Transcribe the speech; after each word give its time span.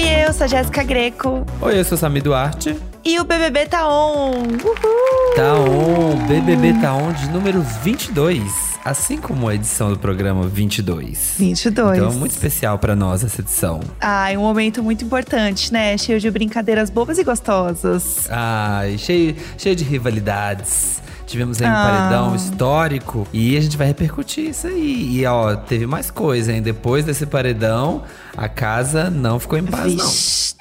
Oi, 0.00 0.26
eu 0.26 0.32
sou 0.32 0.44
a 0.44 0.46
Jéssica 0.46 0.82
Greco. 0.82 1.44
Oi, 1.60 1.78
eu 1.78 1.84
sou 1.84 1.98
Sami 1.98 2.22
Duarte. 2.22 2.74
E 3.04 3.20
o 3.20 3.24
BBB 3.24 3.66
tá 3.66 3.86
on! 3.86 4.32
Uhul! 4.38 5.34
Tá 5.36 5.54
on! 5.56 6.26
BBB 6.26 6.72
tá 6.80 6.94
on 6.94 7.12
de 7.12 7.28
número 7.28 7.60
22. 7.60 8.42
Assim 8.82 9.18
como 9.18 9.46
a 9.46 9.54
edição 9.54 9.90
do 9.90 9.98
programa 9.98 10.48
22. 10.48 11.34
22. 11.36 11.98
Então 11.98 12.10
é 12.10 12.14
muito 12.14 12.30
especial 12.30 12.78
pra 12.78 12.96
nós 12.96 13.22
essa 13.22 13.42
edição. 13.42 13.80
Ai, 14.00 14.38
um 14.38 14.40
momento 14.40 14.82
muito 14.82 15.04
importante, 15.04 15.70
né? 15.70 15.98
Cheio 15.98 16.18
de 16.18 16.30
brincadeiras 16.30 16.88
bobas 16.88 17.18
e 17.18 17.22
gostosas. 17.22 18.26
Ai, 18.30 18.96
cheio, 18.96 19.36
cheio 19.58 19.76
de 19.76 19.84
rivalidades. 19.84 21.02
Tivemos 21.30 21.62
aí 21.62 21.68
um 21.68 21.70
Ah. 21.70 21.84
paredão 22.08 22.34
histórico 22.34 23.24
e 23.32 23.56
a 23.56 23.60
gente 23.60 23.76
vai 23.76 23.86
repercutir 23.86 24.48
isso 24.50 24.66
aí. 24.66 25.16
E 25.20 25.24
ó, 25.26 25.54
teve 25.54 25.86
mais 25.86 26.10
coisa, 26.10 26.52
hein? 26.52 26.60
Depois 26.60 27.04
desse 27.04 27.24
paredão, 27.24 28.02
a 28.36 28.48
casa 28.48 29.08
não 29.10 29.38
ficou 29.38 29.56
em 29.56 29.64
paz, 29.64 29.94
não. 29.94 30.04
Vixe. 30.06 30.54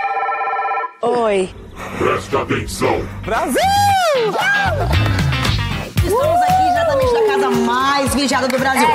Oi. 1.01 1.49
Presta 1.97 2.41
atenção. 2.43 3.01
Estamos 5.95 6.41
aqui 6.41 6.67
diretamente 6.67 7.13
da 7.13 7.27
casa 7.27 7.49
mais 7.49 8.13
vigiada 8.13 8.47
do 8.47 8.59
Brasil. 8.59 8.87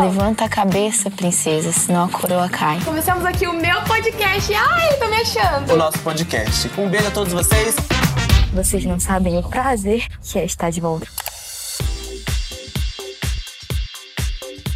Levanta 0.00 0.44
a 0.46 0.48
cabeça, 0.48 1.08
princesa, 1.08 1.70
senão 1.70 2.06
a 2.06 2.08
coroa 2.08 2.48
cai. 2.48 2.80
Começamos 2.84 3.24
aqui 3.24 3.46
o 3.46 3.52
meu 3.52 3.80
podcast. 3.82 4.52
Ai, 4.52 4.92
tô 4.94 5.06
me 5.06 5.16
achando. 5.20 5.72
o 5.72 5.76
nosso 5.76 5.98
podcast. 6.00 6.68
Um 6.76 6.88
beijo 6.88 7.06
a 7.06 7.10
todos 7.12 7.32
vocês. 7.32 7.76
Vocês 8.54 8.84
não 8.84 9.00
sabem 9.00 9.36
o 9.36 9.42
prazer 9.42 10.06
que 10.22 10.38
é 10.38 10.44
estar 10.44 10.70
de 10.70 10.80
volta. 10.80 11.08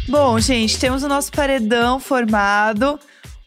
Bom, 0.05 0.37
gente, 0.37 0.77
temos 0.77 1.01
o 1.01 1.07
nosso 1.07 1.31
paredão 1.31 1.97
formado. 1.97 2.99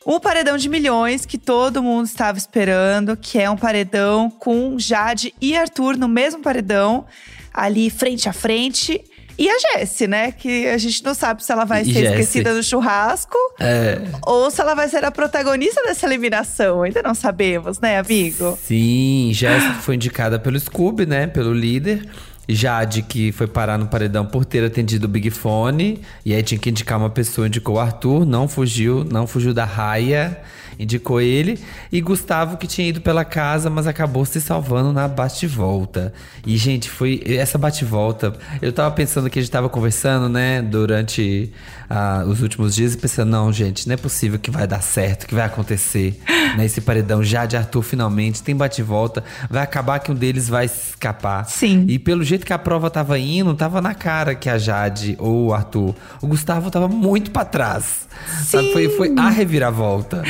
Um 0.07 0.19
paredão 0.19 0.57
de 0.57 0.71
milhões 0.71 1.27
que 1.27 1.37
todo 1.37 1.83
mundo 1.83 2.07
estava 2.07 2.39
esperando, 2.39 3.15
que 3.15 3.39
é 3.39 3.51
um 3.51 3.59
paredão 3.59 4.31
com 4.31 4.79
Jade 4.79 5.35
e 5.39 5.55
Arthur 5.55 5.99
no 5.99 6.09
mesmo 6.09 6.41
paredão, 6.41 7.05
ali 7.53 7.91
frente 7.91 8.27
a 8.27 8.33
frente. 8.33 9.05
E 9.39 9.49
a 9.49 9.59
Jessie, 9.59 10.07
né? 10.07 10.33
Que 10.33 10.69
a 10.69 10.79
gente 10.79 11.03
não 11.05 11.15
sabe 11.15 11.43
se 11.45 11.51
ela 11.51 11.65
vai 11.65 11.85
ser 11.85 11.93
Jessie. 11.93 12.07
esquecida 12.09 12.55
no 12.55 12.63
churrasco 12.63 13.37
É. 13.59 13.99
ou 14.27 14.51
se 14.51 14.61
ela 14.61 14.75
vai 14.75 14.89
ser 14.89 15.05
a 15.05 15.11
protagonista 15.11 15.83
dessa 15.83 16.07
eliminação. 16.07 16.83
Ainda 16.83 17.03
não 17.03 17.15
sabemos, 17.15 17.81
né, 17.81 17.99
amigo? 17.99 18.59
Sim, 18.63 19.31
Jéssica 19.33 19.75
foi 19.75 19.95
indicada 19.95 20.39
pelo 20.39 20.59
Scooby, 20.59 21.07
né? 21.07 21.27
Pelo 21.27 21.53
líder. 21.53 22.07
Jade, 22.49 23.03
que 23.03 23.31
foi 23.33 23.47
parar 23.47 23.79
no 23.79 23.87
paredão 23.87 24.27
por 24.27 24.45
ter 24.45 24.65
atendido 24.65 25.07
o 25.07 25.09
Big 25.09 25.31
Fone. 25.31 26.01
E 26.25 26.35
aí 26.35 26.43
tinha 26.43 26.59
que 26.59 26.69
indicar 26.71 26.99
uma 26.99 27.09
pessoa, 27.09 27.47
indicou 27.47 27.77
o 27.77 27.79
Arthur, 27.81 28.27
não 28.27 28.49
fugiu, 28.49 29.05
não 29.05 29.27
fugiu 29.29 29.55
da 29.55 29.65
raia, 29.65 30.39
indicou 30.83 31.21
ele. 31.21 31.59
E 31.91 32.01
Gustavo, 32.01 32.57
que 32.57 32.67
tinha 32.67 32.89
ido 32.89 33.01
pela 33.01 33.25
casa, 33.25 33.71
mas 33.71 33.87
acabou 33.87 34.25
se 34.25 34.41
salvando 34.41 34.93
na 34.93 35.07
bate-volta. 35.09 36.13
E, 36.47 36.57
gente, 36.57 36.91
foi 36.91 37.23
essa 37.27 37.57
bate-volta. 37.59 38.35
Eu 38.61 38.73
tava 38.73 38.91
pensando 38.95 39.31
que 39.31 39.39
a 39.39 39.43
gente 39.43 39.51
tava 39.51 39.69
conversando, 39.69 40.29
né, 40.29 40.61
durante 40.63 41.53
ah, 41.89 42.25
os 42.27 42.43
últimos 42.43 42.75
dias, 42.75 42.95
e 42.95 42.97
pensando, 42.97 43.31
não, 43.31 43.53
gente, 43.53 43.87
não 43.87 43.95
é 43.95 43.97
possível 43.97 44.39
que 44.39 44.51
vai 44.51 44.67
dar 44.67 44.83
certo, 44.83 45.27
que 45.27 45.35
vai 45.35 45.45
acontecer. 45.45 46.21
né, 46.57 46.65
esse 46.65 46.81
paredão 46.81 47.23
já 47.23 47.47
de 47.47 47.57
Arthur 47.57 47.83
finalmente 47.83 48.43
tem 48.43 48.57
bate-volta. 48.57 49.23
Vai 49.51 49.63
acabar 49.63 49.99
que 49.99 50.11
um 50.11 50.15
deles 50.15 50.49
vai 50.49 50.67
escapar. 50.67 51.45
Sim. 51.47 51.87
E 51.89 51.99
pelo 51.99 52.25
jeito 52.25 52.45
que 52.45 52.53
a 52.53 52.59
prova 52.59 52.91
tava 52.91 53.19
indo, 53.19 53.55
tava 53.55 53.81
na 53.81 53.95
cara 53.95 54.35
que 54.35 54.49
a 54.49 54.59
Jade 54.59 55.17
ou 55.19 55.49
o 55.49 55.55
Arthur. 55.55 55.95
O 56.21 56.27
Gustavo 56.27 56.71
tava 56.71 56.89
muito 56.89 57.31
pra 57.31 57.45
trás. 57.45 58.09
Sabe? 58.45 58.73
Foi, 58.73 58.89
foi 58.91 59.15
a 59.17 59.29
reviravolta. 59.29 60.23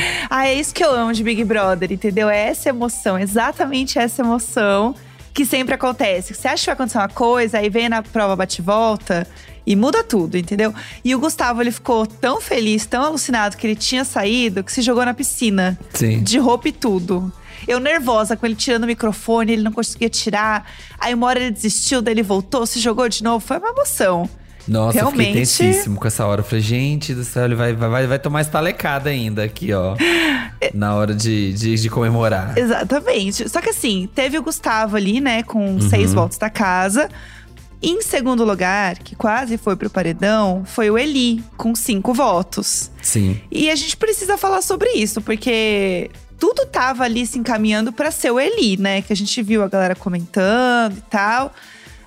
Ah, 0.43 0.49
é 0.49 0.55
isso 0.55 0.73
que 0.73 0.83
eu 0.83 0.91
amo 0.91 1.13
de 1.13 1.23
Big 1.23 1.41
Brother, 1.45 1.89
entendeu? 1.89 2.29
É 2.29 2.49
essa 2.49 2.67
emoção, 2.67 3.17
exatamente 3.17 3.97
essa 3.97 4.21
emoção 4.21 4.93
que 5.33 5.45
sempre 5.45 5.73
acontece. 5.73 6.33
Você 6.33 6.49
acha 6.49 6.63
que 6.63 6.65
vai 6.65 6.73
acontecer 6.73 6.97
uma 6.97 7.07
coisa, 7.07 7.59
aí 7.59 7.69
vem 7.69 7.87
na 7.87 8.03
prova 8.03 8.35
bate-volta 8.35 9.25
e 9.65 9.73
muda 9.73 10.03
tudo, 10.03 10.37
entendeu? 10.37 10.75
E 11.01 11.15
o 11.15 11.19
Gustavo, 11.19 11.61
ele 11.61 11.71
ficou 11.71 12.05
tão 12.05 12.41
feliz, 12.41 12.85
tão 12.85 13.05
alucinado 13.05 13.55
que 13.55 13.65
ele 13.65 13.75
tinha 13.77 14.03
saído, 14.03 14.65
que 14.65 14.73
se 14.73 14.81
jogou 14.81 15.05
na 15.05 15.13
piscina. 15.13 15.79
Sim. 15.93 16.21
De 16.21 16.37
roupa 16.37 16.67
e 16.67 16.73
tudo. 16.73 17.31
Eu 17.65 17.79
nervosa 17.79 18.35
com 18.35 18.45
ele 18.45 18.55
tirando 18.55 18.83
o 18.83 18.87
microfone, 18.87 19.53
ele 19.53 19.63
não 19.63 19.71
conseguia 19.71 20.09
tirar. 20.09 20.69
Aí 20.99 21.13
uma 21.13 21.25
hora 21.25 21.39
ele 21.39 21.51
desistiu, 21.51 22.01
daí 22.01 22.15
ele 22.15 22.21
voltou, 22.21 22.65
se 22.65 22.81
jogou 22.81 23.07
de 23.07 23.23
novo. 23.23 23.39
Foi 23.39 23.59
uma 23.59 23.69
emoção. 23.69 24.29
Nossa, 24.67 24.99
eu 24.99 25.07
fiquei 25.07 25.25
Realmente. 25.25 25.57
tensíssimo 25.57 25.99
com 25.99 26.07
essa 26.07 26.25
hora. 26.25 26.41
Eu 26.41 26.45
falei, 26.45 26.61
gente 26.61 27.13
do 27.13 27.23
céu, 27.23 27.45
ele 27.45 27.55
vai, 27.55 27.73
vai, 27.73 28.07
vai 28.07 28.19
tomar 28.19 28.41
estalecada 28.41 29.09
ainda 29.09 29.43
aqui, 29.43 29.73
ó. 29.73 29.95
na 30.73 30.95
hora 30.95 31.13
de, 31.13 31.53
de, 31.53 31.75
de 31.75 31.89
comemorar. 31.89 32.57
Exatamente. 32.57 33.47
Só 33.49 33.61
que 33.61 33.69
assim, 33.69 34.09
teve 34.13 34.37
o 34.37 34.43
Gustavo 34.43 34.95
ali, 34.95 35.19
né, 35.19 35.43
com 35.43 35.79
seis 35.81 36.13
votos 36.13 36.37
da 36.37 36.49
casa. 36.49 37.09
Em 37.81 38.01
segundo 38.01 38.45
lugar, 38.45 38.97
que 38.99 39.13
quase 39.13 39.57
foi 39.57 39.75
pro 39.75 39.89
paredão, 39.89 40.63
foi 40.65 40.89
o 40.89 40.97
Eli, 40.97 41.43
com 41.57 41.75
cinco 41.75 42.13
votos. 42.13 42.89
Sim. 43.01 43.41
E 43.51 43.69
a 43.69 43.75
gente 43.75 43.97
precisa 43.97 44.37
falar 44.37 44.61
sobre 44.61 44.89
isso, 44.91 45.21
porque 45.21 46.09
tudo 46.39 46.65
tava 46.65 47.03
ali 47.03 47.27
se 47.27 47.37
encaminhando 47.37 47.91
pra 47.91 48.09
ser 48.09 48.31
o 48.31 48.39
Eli, 48.39 48.77
né? 48.77 49.01
Que 49.01 49.11
a 49.11 49.15
gente 49.15 49.41
viu 49.41 49.61
a 49.61 49.67
galera 49.67 49.95
comentando 49.95 50.97
e 50.97 51.01
tal. 51.09 51.53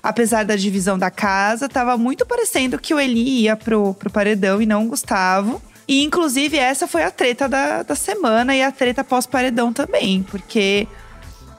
Apesar 0.07 0.45
da 0.45 0.55
divisão 0.55 0.97
da 0.97 1.11
casa, 1.11 1.67
tava 1.67 1.97
muito 1.97 2.25
parecendo 2.25 2.79
que 2.79 2.93
o 2.93 2.99
Eli 2.99 3.41
ia 3.41 3.57
pro, 3.57 3.93
pro 3.93 4.09
paredão 4.09 4.61
e 4.61 4.65
não 4.65 4.85
o 4.85 4.87
Gustavo. 4.87 5.61
E, 5.85 6.01
inclusive, 6.01 6.55
essa 6.57 6.87
foi 6.87 7.03
a 7.03 7.11
treta 7.11 7.49
da, 7.49 7.83
da 7.83 7.93
semana 7.93 8.55
e 8.55 8.63
a 8.63 8.71
treta 8.71 9.03
pós-paredão 9.03 9.73
também, 9.73 10.23
porque 10.23 10.87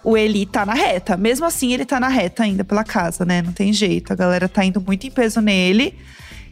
o 0.02 0.16
Eli 0.16 0.46
tá 0.46 0.64
na 0.64 0.72
reta. 0.72 1.14
Mesmo 1.14 1.44
assim, 1.44 1.74
ele 1.74 1.84
tá 1.84 2.00
na 2.00 2.08
reta 2.08 2.42
ainda 2.42 2.64
pela 2.64 2.84
casa, 2.84 3.22
né? 3.22 3.42
Não 3.42 3.52
tem 3.52 3.70
jeito. 3.70 4.14
A 4.14 4.16
galera 4.16 4.48
tá 4.48 4.64
indo 4.64 4.80
muito 4.80 5.06
em 5.06 5.10
peso 5.10 5.42
nele. 5.42 5.94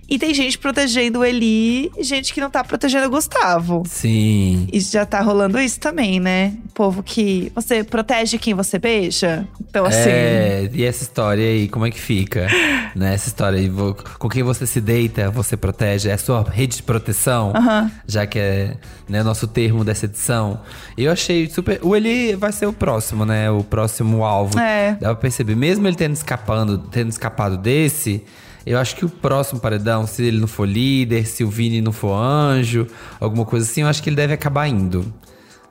E 0.08 0.18
tem 0.18 0.32
gente 0.32 0.56
protegendo 0.58 1.20
o 1.20 1.24
Eli 1.24 1.90
gente 1.98 2.32
que 2.32 2.40
não 2.40 2.48
tá 2.48 2.62
protegendo 2.62 3.06
o 3.06 3.10
Gustavo. 3.10 3.82
Sim. 3.86 4.68
E 4.72 4.80
já 4.80 5.04
tá 5.04 5.20
rolando 5.20 5.58
isso 5.58 5.80
também, 5.80 6.20
né? 6.20 6.54
O 6.66 6.72
povo 6.72 7.02
que. 7.02 7.50
Você 7.54 7.82
protege 7.82 8.38
quem 8.38 8.54
você 8.54 8.78
beija? 8.78 9.46
Então, 9.60 9.84
assim. 9.84 10.08
É, 10.08 10.70
e 10.72 10.84
essa 10.84 11.02
história 11.02 11.44
aí, 11.44 11.68
como 11.68 11.86
é 11.86 11.90
que 11.90 12.00
fica? 12.00 12.46
né, 12.94 13.14
essa 13.14 13.28
história 13.28 13.58
aí, 13.58 13.70
com 14.18 14.28
quem 14.28 14.42
você 14.42 14.66
se 14.66 14.80
deita, 14.80 15.30
você 15.30 15.56
protege, 15.56 16.08
é 16.08 16.12
a 16.12 16.18
sua 16.18 16.42
rede 16.48 16.76
de 16.76 16.82
proteção, 16.82 17.52
Aham. 17.54 17.90
já 18.06 18.26
que 18.26 18.38
é 18.38 18.76
né, 19.08 19.22
nosso 19.22 19.46
termo 19.46 19.84
dessa 19.84 20.06
edição. 20.06 20.60
Eu 20.96 21.10
achei 21.10 21.48
super. 21.48 21.80
O 21.82 21.96
Eli 21.96 22.34
vai 22.36 22.52
ser 22.52 22.66
o 22.66 22.72
próximo, 22.72 23.24
né? 23.24 23.50
O 23.50 23.64
próximo 23.64 24.24
alvo. 24.24 24.58
É. 24.58 24.96
Dá 25.00 25.08
pra 25.08 25.16
perceber, 25.16 25.56
mesmo 25.56 25.86
ele 25.86 25.96
tendo 25.96 26.14
escapando, 26.14 26.78
tendo 26.78 27.08
escapado 27.08 27.56
desse. 27.56 28.24
Eu 28.66 28.78
acho 28.78 28.96
que 28.96 29.04
o 29.04 29.08
próximo 29.08 29.60
paredão, 29.60 30.06
se 30.08 30.24
ele 30.24 30.40
não 30.40 30.48
for 30.48 30.66
líder, 30.66 31.24
se 31.24 31.44
o 31.44 31.48
Vini 31.48 31.80
não 31.80 31.92
for 31.92 32.14
anjo, 32.14 32.88
alguma 33.20 33.44
coisa 33.44 33.64
assim, 33.64 33.82
eu 33.82 33.86
acho 33.86 34.02
que 34.02 34.10
ele 34.10 34.16
deve 34.16 34.34
acabar 34.34 34.66
indo. 34.66 35.06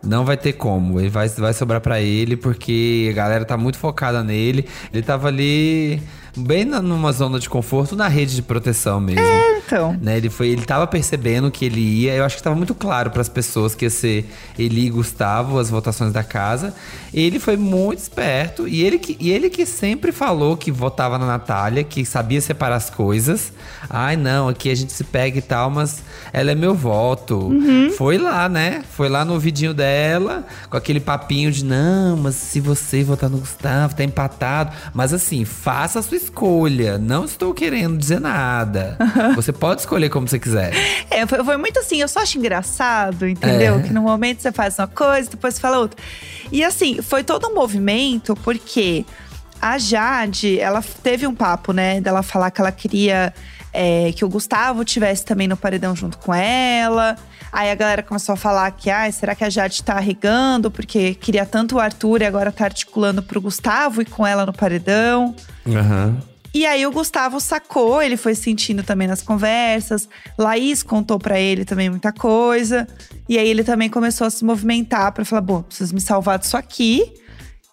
Não 0.01 0.23
vai 0.23 0.37
ter 0.37 0.53
como. 0.53 0.99
Ele 0.99 1.09
vai, 1.09 1.27
vai 1.27 1.53
sobrar 1.53 1.81
pra 1.81 1.99
ele, 1.99 2.37
porque 2.37 3.09
a 3.11 3.13
galera 3.13 3.43
tá 3.43 3.57
muito 3.57 3.77
focada 3.77 4.23
nele. 4.23 4.65
Ele 4.93 5.01
tava 5.03 5.27
ali 5.27 6.01
bem 6.35 6.65
na- 6.65 6.81
numa 6.81 7.11
zona 7.11 7.39
de 7.39 7.49
conforto, 7.49 7.95
na 7.95 8.07
rede 8.07 8.35
de 8.35 8.41
proteção 8.41 8.99
mesmo. 8.99 9.21
Então. 9.65 9.97
Né, 10.01 10.17
ele 10.17 10.29
foi, 10.29 10.49
ele 10.49 10.63
tava 10.63 10.85
percebendo 10.85 11.49
que 11.49 11.65
ele 11.65 11.79
ia. 11.79 12.13
Eu 12.13 12.23
acho 12.25 12.37
que 12.37 12.43
tava 12.43 12.55
muito 12.55 12.75
claro 12.75 13.09
para 13.09 13.21
as 13.21 13.29
pessoas 13.29 13.73
que 13.73 13.85
ia 13.85 13.89
ser 13.89 14.29
ele 14.59 14.85
e 14.85 14.89
Gustavo 14.89 15.57
as 15.57 15.69
votações 15.69 16.11
da 16.13 16.23
casa. 16.23 16.73
Ele 17.13 17.39
foi 17.39 17.57
muito 17.57 17.99
esperto 17.99 18.67
e 18.67 18.83
ele 18.83 18.99
que, 18.99 19.17
e 19.19 19.31
ele 19.31 19.49
que 19.49 19.65
sempre 19.65 20.11
falou 20.11 20.55
que 20.57 20.71
votava 20.71 21.17
na 21.17 21.25
Natália, 21.25 21.83
que 21.83 22.05
sabia 22.05 22.41
separar 22.41 22.75
as 22.75 22.89
coisas. 22.89 23.51
Ai, 23.89 24.15
não, 24.15 24.49
aqui 24.49 24.69
a 24.69 24.75
gente 24.75 24.91
se 24.91 25.03
pega 25.03 25.37
e 25.39 25.41
tal, 25.41 25.69
mas 25.69 26.03
ela 26.33 26.51
é 26.51 26.55
meu 26.55 26.75
voto. 26.75 27.51
Foi 27.97 28.17
lá, 28.17 28.47
né? 28.49 28.83
Foi 28.91 29.09
lá 29.09 29.23
no 29.25 29.33
ouvidinho 29.33 29.73
dela, 29.73 30.43
com 30.69 30.77
aquele 30.77 30.99
papinho 30.99 31.51
de 31.51 31.63
não, 31.63 32.17
mas 32.17 32.35
se 32.35 32.59
você 32.59 33.03
votar 33.03 33.29
no 33.29 33.37
Gustavo, 33.37 33.95
tá 33.95 34.03
empatado. 34.03 34.71
Mas 34.93 35.13
assim, 35.13 35.45
faça 35.45 35.99
a 35.99 36.01
sua 36.01 36.17
escolha. 36.25 36.97
Não 36.97 37.25
estou 37.25 37.53
querendo 37.53 37.97
dizer 37.97 38.19
nada. 38.19 38.97
Você 39.35 39.51
pode 39.51 39.81
escolher 39.81 40.09
como 40.09 40.27
você 40.27 40.39
quiser. 40.39 40.73
É, 41.09 41.25
foi, 41.25 41.43
foi 41.43 41.57
muito 41.57 41.79
assim, 41.79 42.01
eu 42.01 42.07
só 42.07 42.21
acho 42.21 42.37
engraçado, 42.37 43.27
entendeu? 43.27 43.79
É. 43.79 43.81
Que 43.81 43.93
no 43.93 44.01
momento 44.01 44.41
você 44.41 44.51
faz 44.51 44.77
uma 44.77 44.87
coisa, 44.87 45.29
depois 45.29 45.55
você 45.55 45.61
fala 45.61 45.79
outra. 45.79 46.01
E 46.51 46.63
assim, 46.63 47.01
foi 47.01 47.23
todo 47.23 47.47
um 47.47 47.53
movimento, 47.53 48.35
porque 48.43 49.05
a 49.61 49.77
Jade, 49.77 50.59
ela 50.59 50.83
teve 51.01 51.25
um 51.25 51.33
papo, 51.33 51.71
né, 51.71 52.01
dela 52.01 52.21
falar 52.21 52.51
que 52.51 52.61
ela 52.61 52.71
queria 52.71 53.33
é, 53.75 54.13
que 54.13 54.23
o 54.23 54.29
Gustavo 54.29 54.85
tivesse 54.85 55.25
também 55.25 55.47
no 55.47 55.57
paredão 55.57 55.95
junto 55.95 56.17
com 56.17 56.33
ela. 56.33 57.17
Aí 57.51 57.69
a 57.69 57.75
galera 57.75 58.01
começou 58.01 58.33
a 58.33 58.37
falar 58.37 58.71
que, 58.71 58.89
ai, 58.89 59.11
será 59.11 59.35
que 59.35 59.43
a 59.43 59.49
Jade 59.49 59.83
tá 59.83 59.95
arregando? 59.95 60.71
Porque 60.71 61.13
queria 61.13 61.45
tanto 61.45 61.75
o 61.75 61.79
Arthur 61.79 62.21
e 62.21 62.25
agora 62.25 62.51
tá 62.51 62.65
articulando 62.65 63.21
pro 63.21 63.41
Gustavo 63.41 64.01
e 64.01 64.05
com 64.05 64.25
ela 64.25 64.45
no 64.45 64.53
paredão. 64.53 65.35
Aham. 65.67 66.17
E 66.53 66.65
aí 66.65 66.87
o 66.87 66.91
Gustavo 66.91 67.41
sacou, 67.41 68.01
ele 68.01 68.15
foi 68.15 68.33
sentindo 68.33 68.81
também 68.81 69.09
nas 69.09 69.21
conversas. 69.21 70.07
Laís 70.37 70.81
contou 70.81 71.19
pra 71.19 71.37
ele 71.37 71.65
também 71.65 71.89
muita 71.89 72.13
coisa. 72.13 72.87
E 73.27 73.37
aí 73.37 73.49
ele 73.49 73.61
também 73.61 73.89
começou 73.89 74.25
a 74.25 74.29
se 74.29 74.45
movimentar 74.45 75.11
pra 75.11 75.25
falar: 75.25 75.41
bom, 75.41 75.61
preciso 75.61 75.93
me 75.93 75.99
salvar 75.99 76.39
disso 76.39 76.55
aqui. 76.55 77.13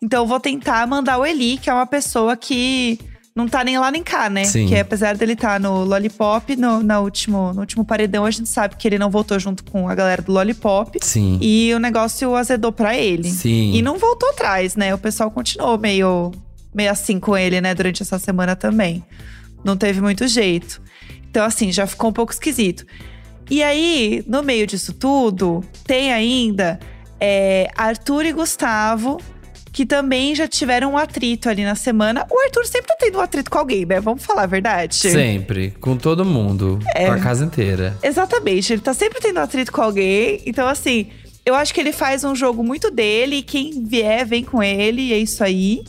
Então 0.02 0.24
eu 0.24 0.26
vou 0.26 0.40
tentar 0.40 0.84
mandar 0.88 1.18
o 1.18 1.24
Eli, 1.24 1.58
que 1.58 1.70
é 1.70 1.72
uma 1.72 1.86
pessoa 1.86 2.36
que 2.36 2.98
não 3.34 3.48
tá 3.48 3.64
nem 3.64 3.78
lá 3.78 3.90
nem 3.90 4.02
cá, 4.02 4.28
né? 4.28 4.44
Sim. 4.44 4.66
Que 4.66 4.76
apesar 4.76 5.16
dele 5.16 5.32
estar 5.32 5.58
no 5.58 5.84
Lollipop, 5.84 6.54
no, 6.56 6.82
na 6.82 7.00
último, 7.00 7.52
no 7.54 7.60
último 7.60 7.84
paredão, 7.84 8.24
a 8.24 8.30
gente 8.30 8.48
sabe 8.48 8.76
que 8.76 8.86
ele 8.86 8.98
não 8.98 9.10
voltou 9.10 9.38
junto 9.38 9.64
com 9.64 9.88
a 9.88 9.94
galera 9.94 10.20
do 10.20 10.32
Lollipop. 10.32 10.98
Sim. 11.00 11.38
E 11.40 11.72
o 11.74 11.78
negócio 11.78 12.34
azedou 12.36 12.72
pra 12.72 12.96
ele. 12.96 13.30
Sim. 13.30 13.72
E 13.72 13.80
não 13.80 13.98
voltou 13.98 14.28
atrás, 14.30 14.76
né? 14.76 14.94
O 14.94 14.98
pessoal 14.98 15.30
continuou 15.30 15.78
meio, 15.78 16.30
meio 16.74 16.90
assim 16.90 17.18
com 17.18 17.36
ele, 17.36 17.60
né? 17.60 17.74
Durante 17.74 18.02
essa 18.02 18.18
semana 18.18 18.54
também. 18.54 19.02
Não 19.64 19.76
teve 19.76 20.00
muito 20.00 20.26
jeito. 20.28 20.82
Então, 21.30 21.44
assim, 21.44 21.72
já 21.72 21.86
ficou 21.86 22.10
um 22.10 22.12
pouco 22.12 22.32
esquisito. 22.32 22.84
E 23.50 23.62
aí, 23.62 24.22
no 24.26 24.42
meio 24.42 24.66
disso 24.66 24.92
tudo, 24.92 25.64
tem 25.86 26.12
ainda 26.12 26.78
é, 27.18 27.70
Arthur 27.76 28.26
e 28.26 28.32
Gustavo, 28.32 29.18
que 29.72 29.86
também 29.86 30.34
já 30.34 30.46
tiveram 30.46 30.92
um 30.92 30.98
atrito 30.98 31.48
ali 31.48 31.64
na 31.64 31.74
semana. 31.74 32.26
O 32.30 32.38
Arthur 32.40 32.66
sempre 32.66 32.88
tá 32.88 32.96
tendo 32.98 33.18
um 33.18 33.20
atrito 33.20 33.50
com 33.50 33.58
alguém, 33.58 33.86
né? 33.86 34.00
Vamos 34.00 34.22
falar 34.24 34.42
a 34.42 34.46
verdade. 34.46 34.94
Sempre. 34.94 35.70
Com 35.80 35.96
todo 35.96 36.24
mundo. 36.24 36.78
É. 36.94 37.06
Com 37.06 37.12
a 37.12 37.18
casa 37.18 37.44
inteira. 37.44 37.96
Exatamente, 38.02 38.72
ele 38.72 38.82
tá 38.82 38.92
sempre 38.92 39.20
tendo 39.20 39.38
atrito 39.38 39.72
com 39.72 39.80
alguém. 39.80 40.42
Então, 40.44 40.68
assim, 40.68 41.08
eu 41.44 41.54
acho 41.54 41.72
que 41.72 41.80
ele 41.80 41.92
faz 41.92 42.22
um 42.22 42.36
jogo 42.36 42.62
muito 42.62 42.90
dele. 42.90 43.36
e 43.36 43.42
Quem 43.42 43.82
vier, 43.84 44.26
vem 44.26 44.44
com 44.44 44.62
ele, 44.62 45.02
e 45.02 45.12
é 45.14 45.18
isso 45.18 45.42
aí. 45.42 45.82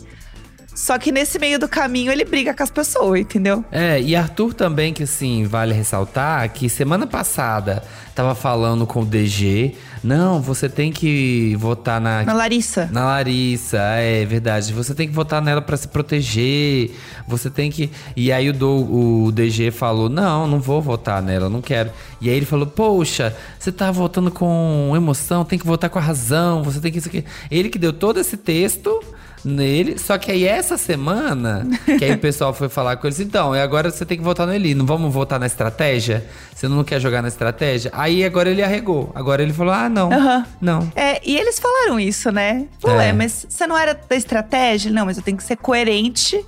Só 0.75 0.97
que 0.97 1.11
nesse 1.11 1.37
meio 1.37 1.59
do 1.59 1.67
caminho 1.67 2.11
ele 2.11 2.25
briga 2.25 2.53
com 2.53 2.63
as 2.63 2.71
pessoas, 2.71 3.19
entendeu? 3.19 3.63
É, 3.71 4.01
e 4.01 4.15
Arthur 4.15 4.53
também, 4.53 4.93
que 4.93 5.03
assim, 5.03 5.45
vale 5.45 5.73
ressaltar 5.73 6.49
que 6.51 6.67
semana 6.67 7.05
passada 7.05 7.83
tava 8.15 8.35
falando 8.35 8.85
com 8.85 9.01
o 9.01 9.05
DG. 9.05 9.75
Não, 10.03 10.41
você 10.41 10.67
tem 10.67 10.91
que 10.91 11.55
votar 11.57 12.01
na. 12.01 12.23
Na 12.23 12.33
Larissa. 12.33 12.89
Na 12.91 13.05
Larissa, 13.05 13.77
é 13.77 14.25
verdade. 14.25 14.73
Você 14.73 14.93
tem 14.93 15.07
que 15.07 15.13
votar 15.13 15.41
nela 15.41 15.61
pra 15.61 15.77
se 15.77 15.87
proteger. 15.87 16.91
Você 17.27 17.49
tem 17.49 17.71
que. 17.71 17.89
E 18.15 18.31
aí 18.31 18.49
o, 18.49 18.53
do, 18.53 19.25
o 19.27 19.31
DG 19.31 19.71
falou: 19.71 20.09
Não, 20.09 20.45
não 20.45 20.59
vou 20.59 20.81
votar 20.81 21.21
nela, 21.21 21.49
não 21.49 21.61
quero. 21.61 21.91
E 22.19 22.29
aí 22.29 22.35
ele 22.35 22.45
falou: 22.45 22.67
Poxa, 22.67 23.35
você 23.57 23.71
tá 23.71 23.91
votando 23.91 24.29
com 24.29 24.91
emoção, 24.95 25.45
tem 25.45 25.57
que 25.57 25.65
votar 25.65 25.89
com 25.89 25.99
a 25.99 26.01
razão, 26.01 26.63
você 26.63 26.81
tem 26.81 26.91
que 26.91 26.97
isso 26.97 27.07
aqui. 27.07 27.23
Ele 27.49 27.69
que 27.69 27.79
deu 27.79 27.93
todo 27.93 28.19
esse 28.19 28.35
texto 28.35 28.99
nele. 29.43 29.97
Só 29.97 30.17
que 30.17 30.31
aí 30.31 30.45
essa 30.45 30.77
semana, 30.77 31.67
que 31.97 32.05
aí 32.05 32.11
o 32.13 32.17
pessoal 32.17 32.53
foi 32.53 32.69
falar 32.69 32.97
com 32.97 33.07
eles, 33.07 33.19
então, 33.19 33.55
e 33.55 33.59
agora 33.61 33.89
você 33.91 34.05
tem 34.05 34.17
que 34.17 34.23
votar 34.23 34.47
no 34.47 34.53
Eli, 34.53 34.73
não 34.73 34.85
vamos 34.85 35.13
votar 35.13 35.39
na 35.39 35.45
estratégia? 35.45 36.25
Você 36.55 36.67
não 36.67 36.83
quer 36.83 36.99
jogar 36.99 37.21
na 37.21 37.27
estratégia? 37.27 37.91
Aí 37.93 38.23
agora 38.23 38.49
ele 38.49 38.63
arregou. 38.63 39.11
Agora 39.15 39.41
ele 39.43 39.51
falou: 39.53 39.73
ah, 39.73 39.89
não. 39.89 40.11
Aham. 40.11 40.45
Não. 40.61 40.91
É, 40.95 41.19
e 41.27 41.35
eles 41.37 41.59
falaram 41.59 41.99
isso, 41.99 42.31
né? 42.31 42.65
Falou, 42.79 43.01
É. 43.01 43.09
é, 43.09 43.13
mas 43.13 43.45
você 43.49 43.67
não 43.67 43.77
era 43.77 43.93
da 43.93 44.15
estratégia? 44.15 44.91
Não, 44.91 45.05
mas 45.05 45.17
eu 45.17 45.23
tenho 45.23 45.35
que 45.37 45.43
ser 45.43 45.57
coerente 45.57 46.43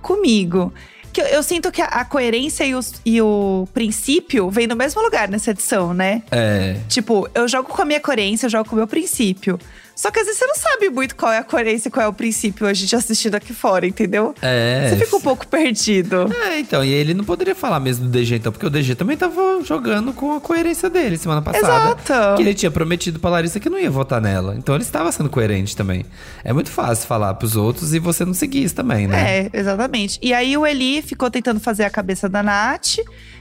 comigo. 0.00 0.72
Que 1.12 1.20
eu, 1.20 1.26
eu 1.26 1.42
sinto 1.42 1.72
que 1.72 1.82
a, 1.82 1.86
a 1.86 2.04
coerência 2.04 2.64
e, 2.64 2.74
os- 2.74 2.94
e 3.04 3.20
o 3.20 3.66
princípio 3.74 4.48
vem 4.48 4.66
no 4.66 4.76
mesmo 4.76 5.02
lugar 5.02 5.28
nessa 5.28 5.50
edição, 5.50 5.92
né? 5.92 6.22
É. 6.30 6.76
Tipo, 6.88 7.28
eu 7.34 7.48
jogo 7.48 7.68
com 7.68 7.82
a 7.82 7.84
minha 7.84 8.00
coerência, 8.00 8.46
eu 8.46 8.50
jogo 8.50 8.68
com 8.68 8.76
o 8.76 8.78
meu 8.78 8.86
princípio. 8.86 9.58
Só 10.00 10.10
que 10.10 10.18
às 10.18 10.24
vezes 10.24 10.38
você 10.38 10.46
não 10.46 10.54
sabe 10.54 10.88
muito 10.88 11.14
qual 11.14 11.30
é 11.30 11.36
a 11.36 11.44
coerência 11.44 11.88
e 11.88 11.92
qual 11.92 12.06
é 12.06 12.08
o 12.08 12.12
princípio 12.14 12.66
a 12.66 12.72
gente 12.72 12.96
assistindo 12.96 13.34
aqui 13.34 13.52
fora, 13.52 13.86
entendeu? 13.86 14.34
É. 14.40 14.88
Você 14.88 15.04
fica 15.04 15.14
um 15.14 15.20
pouco 15.20 15.46
perdido. 15.46 16.26
É, 16.42 16.58
então, 16.58 16.82
e 16.82 16.88
ele 16.88 17.12
não 17.12 17.22
poderia 17.22 17.54
falar 17.54 17.78
mesmo 17.80 18.06
do 18.06 18.10
DG, 18.10 18.36
então, 18.36 18.50
porque 18.50 18.64
o 18.64 18.70
DG 18.70 18.94
também 18.94 19.14
tava 19.14 19.60
jogando 19.62 20.14
com 20.14 20.34
a 20.34 20.40
coerência 20.40 20.88
dele 20.88 21.18
semana 21.18 21.42
passada. 21.42 22.00
Exato. 22.00 22.36
Que 22.36 22.42
ele 22.42 22.54
tinha 22.54 22.70
prometido 22.70 23.18
pra 23.18 23.28
Larissa 23.28 23.60
que 23.60 23.68
não 23.68 23.78
ia 23.78 23.90
votar 23.90 24.22
nela. 24.22 24.54
Então 24.56 24.74
ele 24.74 24.84
estava 24.84 25.12
sendo 25.12 25.28
coerente 25.28 25.76
também. 25.76 26.06
É 26.42 26.50
muito 26.50 26.70
fácil 26.70 27.06
falar 27.06 27.34
pros 27.34 27.54
outros 27.54 27.92
e 27.92 27.98
você 27.98 28.24
não 28.24 28.32
seguir 28.32 28.64
isso 28.64 28.74
também, 28.74 29.06
né? 29.06 29.40
É, 29.40 29.50
exatamente. 29.52 30.18
E 30.22 30.32
aí 30.32 30.56
o 30.56 30.66
Eli 30.66 31.02
ficou 31.02 31.30
tentando 31.30 31.60
fazer 31.60 31.84
a 31.84 31.90
cabeça 31.90 32.26
da 32.26 32.42
Nath, 32.42 33.00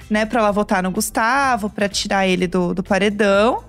né, 0.10 0.26
pra 0.26 0.42
ela 0.42 0.52
votar 0.52 0.84
no 0.84 0.92
Gustavo, 0.92 1.70
pra 1.70 1.88
tirar 1.88 2.28
ele 2.28 2.48
do, 2.48 2.74
do 2.74 2.84
paredão. 2.84 3.64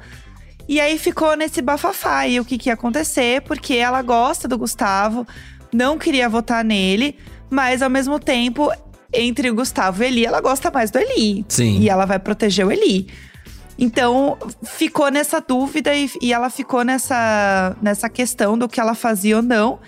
E 0.70 0.80
aí 0.80 0.96
ficou 0.98 1.36
nesse 1.36 1.60
bafafá 1.60 2.28
e 2.28 2.38
o 2.38 2.44
que, 2.44 2.56
que 2.56 2.68
ia 2.68 2.74
acontecer, 2.74 3.42
porque 3.42 3.74
ela 3.74 4.00
gosta 4.02 4.46
do 4.46 4.56
Gustavo, 4.56 5.26
não 5.72 5.98
queria 5.98 6.28
votar 6.28 6.64
nele, 6.64 7.18
mas 7.50 7.82
ao 7.82 7.90
mesmo 7.90 8.20
tempo, 8.20 8.70
entre 9.12 9.50
o 9.50 9.54
Gustavo 9.56 10.04
e 10.04 10.06
Eli, 10.06 10.24
ela 10.24 10.40
gosta 10.40 10.70
mais 10.70 10.92
do 10.92 11.00
Eli. 11.00 11.44
Sim. 11.48 11.80
E 11.80 11.88
ela 11.88 12.06
vai 12.06 12.20
proteger 12.20 12.64
o 12.64 12.70
Eli. 12.70 13.08
Então, 13.76 14.38
ficou 14.62 15.10
nessa 15.10 15.40
dúvida 15.40 15.92
e, 15.92 16.08
e 16.22 16.32
ela 16.32 16.48
ficou 16.48 16.84
nessa, 16.84 17.76
nessa 17.82 18.08
questão 18.08 18.56
do 18.56 18.68
que 18.68 18.78
ela 18.78 18.94
fazia 18.94 19.38
ou 19.38 19.42
não. 19.42 19.80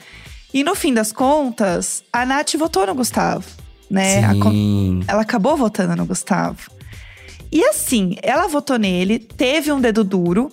E 0.53 0.65
no 0.65 0.75
fim 0.75 0.93
das 0.93 1.13
contas, 1.13 2.03
a 2.13 2.27
Nath 2.27 2.55
votou 2.59 2.89
no 2.89 2.95
Gustavo, 2.97 3.49
né? 3.89 4.21
Sim. 4.33 5.05
ela 5.07 5.23
acabou 5.23 5.57
votando 5.57 5.95
no 5.95 6.07
Gustavo. 6.07 6.73
E 7.53 7.63
assim, 7.67 8.17
ela 8.21 8.49
votou 8.49 8.81
nele, 8.81 9.21
teve 9.21 9.71
um 9.71 9.81
dedo 9.81 10.03
duro. 10.03 10.51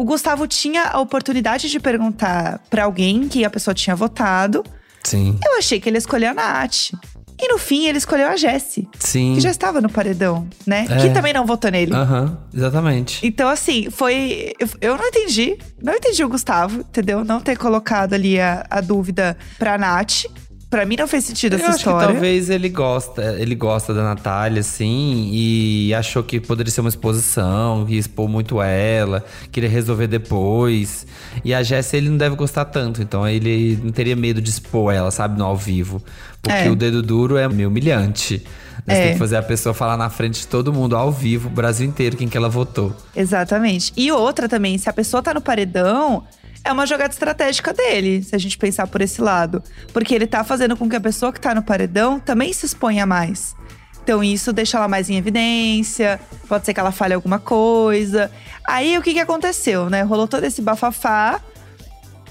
O 0.00 0.04
Gustavo 0.04 0.46
tinha 0.48 0.84
a 0.84 0.98
oportunidade 0.98 1.68
de 1.68 1.78
perguntar 1.78 2.58
pra 2.70 2.84
alguém 2.84 3.28
que 3.28 3.44
a 3.44 3.50
pessoa 3.50 3.74
tinha 3.74 3.94
votado. 3.94 4.64
Sim. 5.04 5.38
Eu 5.44 5.58
achei 5.58 5.78
que 5.78 5.90
ele 5.90 5.98
escolheu 5.98 6.30
a 6.30 6.34
Nath. 6.34 6.92
E 7.38 7.48
no 7.52 7.58
fim, 7.58 7.84
ele 7.86 7.98
escolheu 7.98 8.26
a 8.28 8.34
Jessie, 8.36 8.88
Sim. 8.98 9.34
que 9.34 9.40
já 9.40 9.50
estava 9.50 9.78
no 9.78 9.90
paredão, 9.90 10.48
né? 10.66 10.86
É. 10.88 10.96
Que 11.02 11.10
também 11.10 11.34
não 11.34 11.44
votou 11.44 11.70
nele. 11.70 11.92
Aham, 11.94 12.38
exatamente. 12.54 13.18
Então, 13.26 13.46
assim, 13.50 13.90
foi. 13.90 14.54
eu- 14.58 14.68
Eu 14.80 14.96
não 14.96 15.06
entendi. 15.06 15.58
Não 15.82 15.92
entendi 15.94 16.24
o 16.24 16.28
Gustavo, 16.30 16.80
entendeu? 16.80 17.22
Não 17.22 17.38
ter 17.38 17.58
colocado 17.58 18.14
ali 18.14 18.40
a, 18.40 18.66
a 18.70 18.80
dúvida 18.80 19.36
pra 19.58 19.76
Nath. 19.76 20.24
Pra 20.70 20.86
mim 20.86 20.94
não 20.96 21.08
fez 21.08 21.24
sentido 21.24 21.54
Eu 21.56 21.58
essa 21.66 21.76
história. 21.78 22.06
que 22.06 22.12
talvez 22.12 22.48
ele 22.48 22.68
gosta, 22.68 23.36
ele 23.40 23.56
gosta 23.56 23.92
da 23.92 24.04
Natália, 24.04 24.60
assim, 24.60 25.28
e 25.32 25.92
achou 25.92 26.22
que 26.22 26.38
poderia 26.38 26.70
ser 26.70 26.80
uma 26.80 26.88
exposição, 26.88 27.84
ia 27.88 27.98
expor 27.98 28.28
muito 28.28 28.62
ela, 28.62 29.24
queria 29.50 29.68
resolver 29.68 30.06
depois. 30.06 31.08
E 31.44 31.52
a 31.52 31.62
Jéssica 31.64 31.96
ele 31.96 32.08
não 32.08 32.16
deve 32.16 32.36
gostar 32.36 32.66
tanto, 32.66 33.02
então 33.02 33.26
ele 33.26 33.80
não 33.82 33.90
teria 33.90 34.14
medo 34.14 34.40
de 34.40 34.48
expor 34.48 34.94
ela, 34.94 35.10
sabe, 35.10 35.36
no 35.36 35.44
ao 35.44 35.56
vivo. 35.56 36.00
Porque 36.40 36.56
É. 36.68 36.70
o 36.70 36.76
dedo 36.76 37.02
duro 37.02 37.36
é 37.36 37.48
meio 37.48 37.68
humilhante. 37.68 38.40
Você 38.86 38.92
É. 38.96 39.02
tem 39.06 39.12
que 39.14 39.18
fazer 39.18 39.36
a 39.36 39.42
pessoa 39.42 39.74
falar 39.74 39.96
na 39.96 40.08
frente 40.08 40.40
de 40.40 40.46
todo 40.46 40.72
mundo, 40.72 40.96
ao 40.96 41.10
vivo, 41.10 41.48
o 41.48 41.50
Brasil 41.50 41.86
inteiro, 41.86 42.16
quem 42.16 42.28
que 42.28 42.36
ela 42.36 42.48
votou. 42.48 42.94
Exatamente. 43.14 43.92
E 43.96 44.10
outra 44.12 44.48
também, 44.48 44.78
se 44.78 44.88
a 44.88 44.92
pessoa 44.92 45.20
tá 45.22 45.34
no 45.34 45.40
paredão, 45.40 46.22
é 46.64 46.72
uma 46.72 46.86
jogada 46.86 47.12
estratégica 47.12 47.72
dele, 47.72 48.22
se 48.22 48.34
a 48.34 48.38
gente 48.38 48.58
pensar 48.58 48.86
por 48.86 49.00
esse 49.00 49.20
lado. 49.20 49.62
Porque 49.92 50.14
ele 50.14 50.26
tá 50.26 50.44
fazendo 50.44 50.76
com 50.76 50.88
que 50.88 50.96
a 50.96 51.00
pessoa 51.00 51.32
que 51.32 51.40
tá 51.40 51.54
no 51.54 51.62
paredão 51.62 52.20
também 52.20 52.52
se 52.52 52.66
exponha 52.66 53.06
mais. 53.06 53.54
Então 54.02 54.22
isso 54.24 54.52
deixa 54.52 54.76
ela 54.76 54.88
mais 54.88 55.08
em 55.08 55.16
evidência, 55.16 56.20
pode 56.48 56.64
ser 56.64 56.74
que 56.74 56.80
ela 56.80 56.92
fale 56.92 57.14
alguma 57.14 57.38
coisa. 57.38 58.30
Aí 58.66 58.96
o 58.98 59.02
que 59.02 59.12
que 59.12 59.20
aconteceu, 59.20 59.88
né? 59.88 60.02
Rolou 60.02 60.26
todo 60.26 60.44
esse 60.44 60.60
bafafá. 60.62 61.40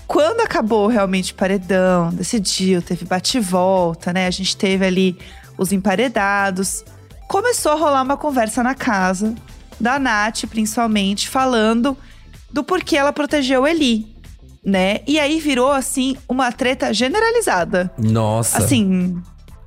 Quando 0.08 0.42
acabou 0.42 0.88
realmente 0.88 1.34
o 1.34 1.36
paredão, 1.36 2.10
decidiu, 2.10 2.82
teve 2.82 3.06
bate 3.06 3.38
e 3.38 3.42
volta, 3.42 4.12
né? 4.12 4.26
A 4.26 4.32
gente 4.32 4.58
teve 4.58 4.86
ali 4.86 5.18
os 5.58 5.72
emparedados. 5.72 6.84
Começou 7.28 7.74
a 7.74 7.76
rolar 7.76 8.02
uma 8.02 8.18
conversa 8.18 8.64
na 8.64 8.74
casa, 8.74 9.36
da 9.80 10.00
Nath, 10.00 10.46
principalmente, 10.50 11.30
falando 11.30 11.96
do 12.52 12.64
porquê 12.64 12.98
ela 12.98 13.14
protegeu 13.14 13.68
Eli, 13.68 14.19
né? 14.70 15.00
E 15.06 15.20
aí 15.20 15.40
virou, 15.40 15.72
assim, 15.72 16.16
uma 16.28 16.52
treta 16.52 16.94
generalizada. 16.94 17.92
Nossa. 17.98 18.60
Assim, 18.60 19.22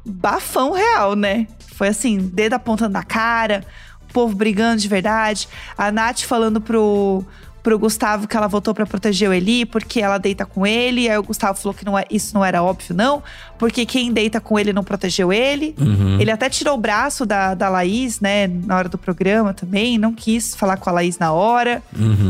bafão 0.05 0.73
real, 0.73 1.15
né? 1.15 1.47
Foi 1.75 1.89
assim, 1.89 2.19
dedo 2.19 2.55
apontando 2.55 2.93
na 2.93 3.03
cara, 3.03 3.65
o 4.09 4.13
povo 4.13 4.35
brigando 4.35 4.81
de 4.81 4.89
verdade. 4.89 5.49
A 5.77 5.91
Nath 5.91 6.21
falando 6.21 6.61
pro, 6.61 7.25
pro 7.63 7.79
Gustavo 7.79 8.29
que 8.29 8.37
ela 8.37 8.47
votou 8.47 8.75
pra 8.75 8.85
proteger 8.85 9.31
o 9.31 9.33
Eli, 9.33 9.65
porque 9.65 10.01
ela 10.01 10.19
deita 10.19 10.45
com 10.45 10.67
ele. 10.67 11.09
Aí 11.09 11.17
o 11.17 11.23
Gustavo 11.23 11.59
falou 11.59 11.75
que 11.75 11.85
não 11.85 11.99
é, 11.99 12.05
isso 12.11 12.35
não 12.35 12.45
era 12.45 12.63
óbvio, 12.63 12.95
não. 12.95 13.23
Porque 13.59 13.87
quem 13.87 14.13
deita 14.13 14.41
com 14.41 14.59
ele 14.59 14.73
não 14.73 14.85
protegeu 14.85 15.33
ele. 15.33 15.75
Ele 16.21 16.31
até 16.31 16.51
tirou 16.51 16.75
o 16.75 16.79
braço 16.79 17.25
da, 17.25 17.55
da 17.55 17.69
Laís, 17.69 18.21
né, 18.21 18.47
na 18.47 18.77
hora 18.77 18.89
do 18.89 18.99
programa 18.99 19.55
também. 19.55 19.97
Não 19.99 20.13
quis 20.13 20.55
falar 20.55 20.77
com 20.77 20.91
a 20.91 20.93
Laís 20.93 21.19
na 21.19 21.33
hora. 21.33 21.83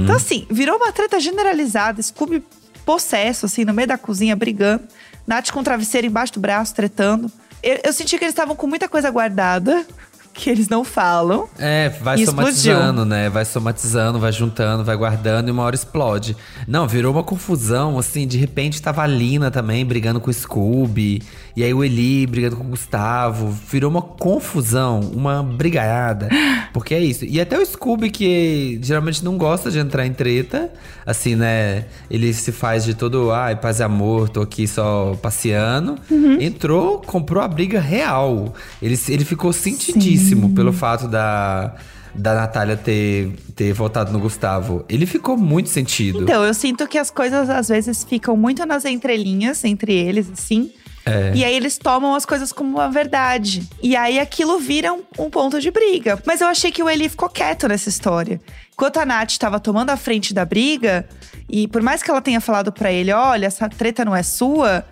Então, 0.04 0.16
assim, 0.16 0.46
virou 0.50 0.76
uma 0.76 0.92
treta 0.92 1.18
generalizada. 1.18 2.00
Scooby 2.02 2.42
possesso, 2.84 3.46
assim, 3.46 3.64
no 3.64 3.72
meio 3.72 3.88
da 3.88 3.98
cozinha, 3.98 4.36
brigando. 4.36 4.84
Nath 5.26 5.50
com 5.50 5.62
travesseiro 5.62 6.06
embaixo 6.06 6.34
do 6.34 6.40
braço, 6.40 6.74
tretando. 6.74 7.30
Eu, 7.62 7.80
eu 7.84 7.92
senti 7.92 8.18
que 8.18 8.24
eles 8.24 8.32
estavam 8.32 8.56
com 8.56 8.66
muita 8.66 8.88
coisa 8.88 9.10
guardada 9.10 9.86
que 10.32 10.50
eles 10.50 10.68
não 10.68 10.84
falam. 10.84 11.48
É, 11.58 11.88
vai 11.88 12.24
somatizando, 12.24 13.04
né? 13.04 13.28
Vai 13.28 13.44
somatizando, 13.44 14.18
vai 14.18 14.32
juntando, 14.32 14.84
vai 14.84 14.96
guardando 14.96 15.48
e 15.48 15.50
uma 15.50 15.62
hora 15.62 15.74
explode. 15.74 16.36
Não, 16.66 16.88
virou 16.88 17.12
uma 17.12 17.22
confusão, 17.22 17.98
assim, 17.98 18.26
de 18.26 18.38
repente 18.38 18.80
tava 18.80 19.02
a 19.02 19.06
Lina 19.06 19.50
também 19.50 19.84
brigando 19.84 20.20
com 20.20 20.30
o 20.30 20.34
Scooby. 20.34 21.22
E 21.54 21.62
aí 21.62 21.74
o 21.74 21.84
Eli 21.84 22.26
brigando 22.26 22.56
com 22.56 22.64
o 22.64 22.68
Gustavo. 22.68 23.50
Virou 23.70 23.90
uma 23.90 24.02
confusão, 24.02 25.00
uma 25.00 25.42
brigaiada. 25.42 26.28
Porque 26.72 26.94
é 26.94 27.00
isso. 27.00 27.24
E 27.24 27.40
até 27.40 27.58
o 27.58 27.64
Scooby, 27.64 28.10
que 28.10 28.80
geralmente 28.82 29.22
não 29.22 29.36
gosta 29.36 29.70
de 29.70 29.78
entrar 29.78 30.06
em 30.06 30.12
treta, 30.12 30.72
assim, 31.04 31.36
né? 31.36 31.84
Ele 32.10 32.32
se 32.32 32.50
faz 32.50 32.84
de 32.84 32.94
todo, 32.94 33.30
ai, 33.30 33.56
paz 33.56 33.80
e 33.80 33.82
amor, 33.82 34.30
tô 34.30 34.40
aqui 34.40 34.66
só 34.66 35.14
passeando. 35.20 35.98
Entrou, 36.40 37.00
comprou 37.00 37.42
a 37.42 37.48
briga 37.48 37.80
real. 37.80 38.54
Ele, 38.80 38.98
ele 39.08 39.24
ficou 39.24 39.52
sentidíssimo 39.52 40.22
pelo 40.36 40.72
fato 40.72 41.08
da, 41.08 41.74
da 42.14 42.34
Natália 42.34 42.76
ter, 42.76 43.32
ter 43.54 43.72
votado 43.72 44.12
no 44.12 44.18
Gustavo. 44.18 44.84
Ele 44.88 45.06
ficou 45.06 45.36
muito 45.36 45.68
sentido. 45.68 46.22
Então, 46.22 46.44
eu 46.44 46.54
sinto 46.54 46.86
que 46.86 46.98
as 46.98 47.10
coisas 47.10 47.48
às 47.48 47.68
vezes 47.68 48.04
ficam 48.04 48.36
muito 48.36 48.64
nas 48.66 48.84
entrelinhas 48.84 49.64
entre 49.64 49.94
eles, 49.94 50.30
assim. 50.30 50.70
É. 51.04 51.32
E 51.34 51.44
aí 51.44 51.54
eles 51.54 51.78
tomam 51.78 52.14
as 52.14 52.24
coisas 52.24 52.52
como 52.52 52.70
uma 52.70 52.88
verdade. 52.88 53.68
E 53.82 53.96
aí 53.96 54.20
aquilo 54.20 54.58
vira 54.58 54.92
um, 54.92 55.02
um 55.18 55.28
ponto 55.28 55.60
de 55.60 55.70
briga. 55.70 56.18
Mas 56.24 56.40
eu 56.40 56.46
achei 56.46 56.70
que 56.70 56.82
o 56.82 56.88
Eli 56.88 57.08
ficou 57.08 57.28
quieto 57.28 57.66
nessa 57.66 57.88
história. 57.88 58.40
Enquanto 58.72 58.98
a 58.98 59.06
Nath 59.06 59.30
estava 59.30 59.58
tomando 59.58 59.90
a 59.90 59.96
frente 59.96 60.32
da 60.32 60.44
briga, 60.44 61.06
e 61.48 61.66
por 61.68 61.82
mais 61.82 62.02
que 62.02 62.10
ela 62.10 62.20
tenha 62.20 62.40
falado 62.40 62.72
pra 62.72 62.92
ele: 62.92 63.12
olha, 63.12 63.46
essa 63.46 63.68
treta 63.68 64.04
não 64.04 64.14
é 64.14 64.22
sua, 64.22 64.84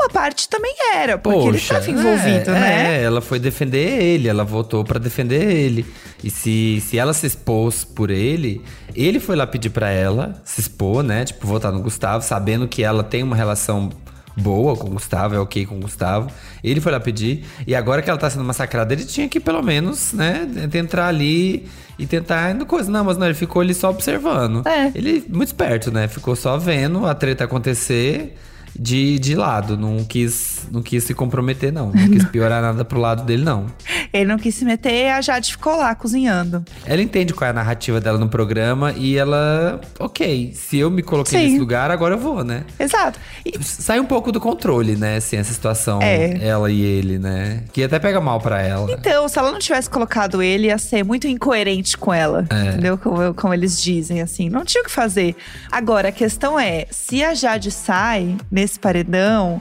uma 0.00 0.08
parte 0.08 0.48
também 0.48 0.74
era, 0.94 1.18
porque 1.18 1.38
ele 1.38 1.58
Poxa, 1.58 1.78
estava 1.78 1.90
envolvido, 1.90 2.50
é, 2.50 2.60
né? 2.60 2.96
É, 2.96 3.02
ela 3.02 3.20
foi 3.20 3.38
defender 3.38 4.02
ele, 4.02 4.28
ela 4.28 4.44
votou 4.44 4.82
pra 4.84 4.98
defender 4.98 5.50
ele. 5.50 5.86
E 6.22 6.30
se, 6.30 6.82
se 6.86 6.98
ela 6.98 7.12
se 7.12 7.26
expôs 7.26 7.84
por 7.84 8.10
ele, 8.10 8.62
ele 8.94 9.20
foi 9.20 9.36
lá 9.36 9.46
pedir 9.46 9.70
pra 9.70 9.90
ela 9.90 10.40
se 10.44 10.60
expor, 10.60 11.02
né? 11.02 11.24
Tipo, 11.24 11.46
votar 11.46 11.72
no 11.72 11.80
Gustavo, 11.80 12.24
sabendo 12.24 12.66
que 12.66 12.82
ela 12.82 13.02
tem 13.02 13.22
uma 13.22 13.36
relação 13.36 13.90
boa 14.36 14.76
com 14.76 14.86
o 14.88 14.90
Gustavo, 14.90 15.34
é 15.34 15.38
ok 15.38 15.66
com 15.66 15.76
o 15.76 15.80
Gustavo. 15.80 16.30
Ele 16.62 16.80
foi 16.80 16.92
lá 16.92 17.00
pedir. 17.00 17.44
E 17.66 17.74
agora 17.74 18.02
que 18.02 18.08
ela 18.08 18.18
tá 18.18 18.28
sendo 18.30 18.44
massacrada, 18.44 18.92
ele 18.92 19.04
tinha 19.04 19.28
que 19.28 19.40
pelo 19.40 19.62
menos, 19.62 20.12
né, 20.12 20.48
entrar 20.74 21.08
ali 21.08 21.68
e 21.98 22.06
tentar 22.06 22.54
indo 22.54 22.64
coisa. 22.64 22.90
Não, 22.90 23.04
mas 23.04 23.16
não, 23.16 23.26
ele 23.26 23.34
ficou 23.34 23.60
ali 23.60 23.74
só 23.74 23.90
observando. 23.90 24.66
É. 24.66 24.90
Ele, 24.94 25.24
muito 25.28 25.48
esperto, 25.48 25.90
né? 25.90 26.08
Ficou 26.08 26.34
só 26.34 26.56
vendo 26.56 27.06
a 27.06 27.14
treta 27.14 27.44
acontecer 27.44 28.36
de, 28.78 29.18
de 29.18 29.34
lado. 29.34 29.76
Não 29.76 30.04
quis, 30.04 30.66
não 30.70 30.82
quis 30.82 31.04
se 31.04 31.14
comprometer, 31.14 31.72
não. 31.72 31.90
Não 31.92 32.08
quis 32.08 32.24
piorar 32.24 32.62
nada 32.62 32.84
pro 32.84 32.98
lado 33.00 33.24
dele, 33.24 33.44
não. 33.44 33.66
Ele 34.12 34.24
não 34.26 34.38
quis 34.38 34.54
se 34.54 34.64
meter, 34.64 35.10
a 35.12 35.20
Jade 35.20 35.52
ficou 35.52 35.76
lá 35.76 35.94
cozinhando. 35.94 36.64
Ela 36.84 37.00
entende 37.02 37.32
qual 37.32 37.46
é 37.46 37.50
a 37.50 37.54
narrativa 37.54 38.00
dela 38.00 38.18
no 38.18 38.28
programa 38.28 38.92
e 38.96 39.16
ela, 39.16 39.80
ok, 39.98 40.52
se 40.54 40.78
eu 40.78 40.90
me 40.90 41.02
coloquei 41.02 41.38
Sim. 41.38 41.46
nesse 41.46 41.58
lugar, 41.60 41.90
agora 41.90 42.14
eu 42.14 42.18
vou, 42.18 42.42
né? 42.44 42.64
Exato. 42.78 43.18
E- 43.44 43.58
Sai 43.62 44.00
um 44.00 44.04
pouco 44.06 44.32
do 44.32 44.40
controle, 44.40 44.96
né? 44.96 45.16
Assim, 45.16 45.36
essa 45.36 45.52
situação, 45.52 46.00
É. 46.02 46.38
ela 46.44 46.70
e 46.70 46.80
ele, 46.80 47.18
né? 47.18 47.62
Que 47.72 47.84
até 47.84 47.98
pega 47.98 48.20
mal 48.20 48.40
pra 48.40 48.60
ela. 48.60 48.90
Então, 48.92 49.28
se 49.28 49.38
ela 49.38 49.52
não 49.52 49.58
tivesse 49.58 49.88
colocado 49.88 50.42
ele, 50.42 50.66
ia 50.66 50.78
ser 50.78 51.04
muito 51.04 51.26
incoerente 51.28 51.96
com 51.96 52.12
ela. 52.12 52.46
É. 52.50 52.68
Entendeu? 52.70 52.98
Como, 52.98 53.32
como 53.34 53.54
eles 53.54 53.80
dizem, 53.80 54.20
assim. 54.20 54.48
Não 54.48 54.64
tinha 54.64 54.82
o 54.82 54.84
que 54.84 54.90
fazer. 54.90 55.36
Agora, 55.70 56.08
a 56.08 56.12
questão 56.12 56.58
é: 56.58 56.86
se 56.90 57.22
a 57.22 57.34
Jade 57.34 57.70
sai 57.70 58.36
nesse 58.60 58.78
paredão, 58.78 59.60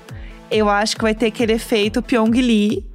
eu 0.51 0.70
acho 0.70 0.96
que 0.96 1.01
vai 1.01 1.15
ter 1.15 1.27
aquele 1.27 1.53
efeito 1.53 2.01
Pyong 2.01 2.32
Lee 2.32 2.86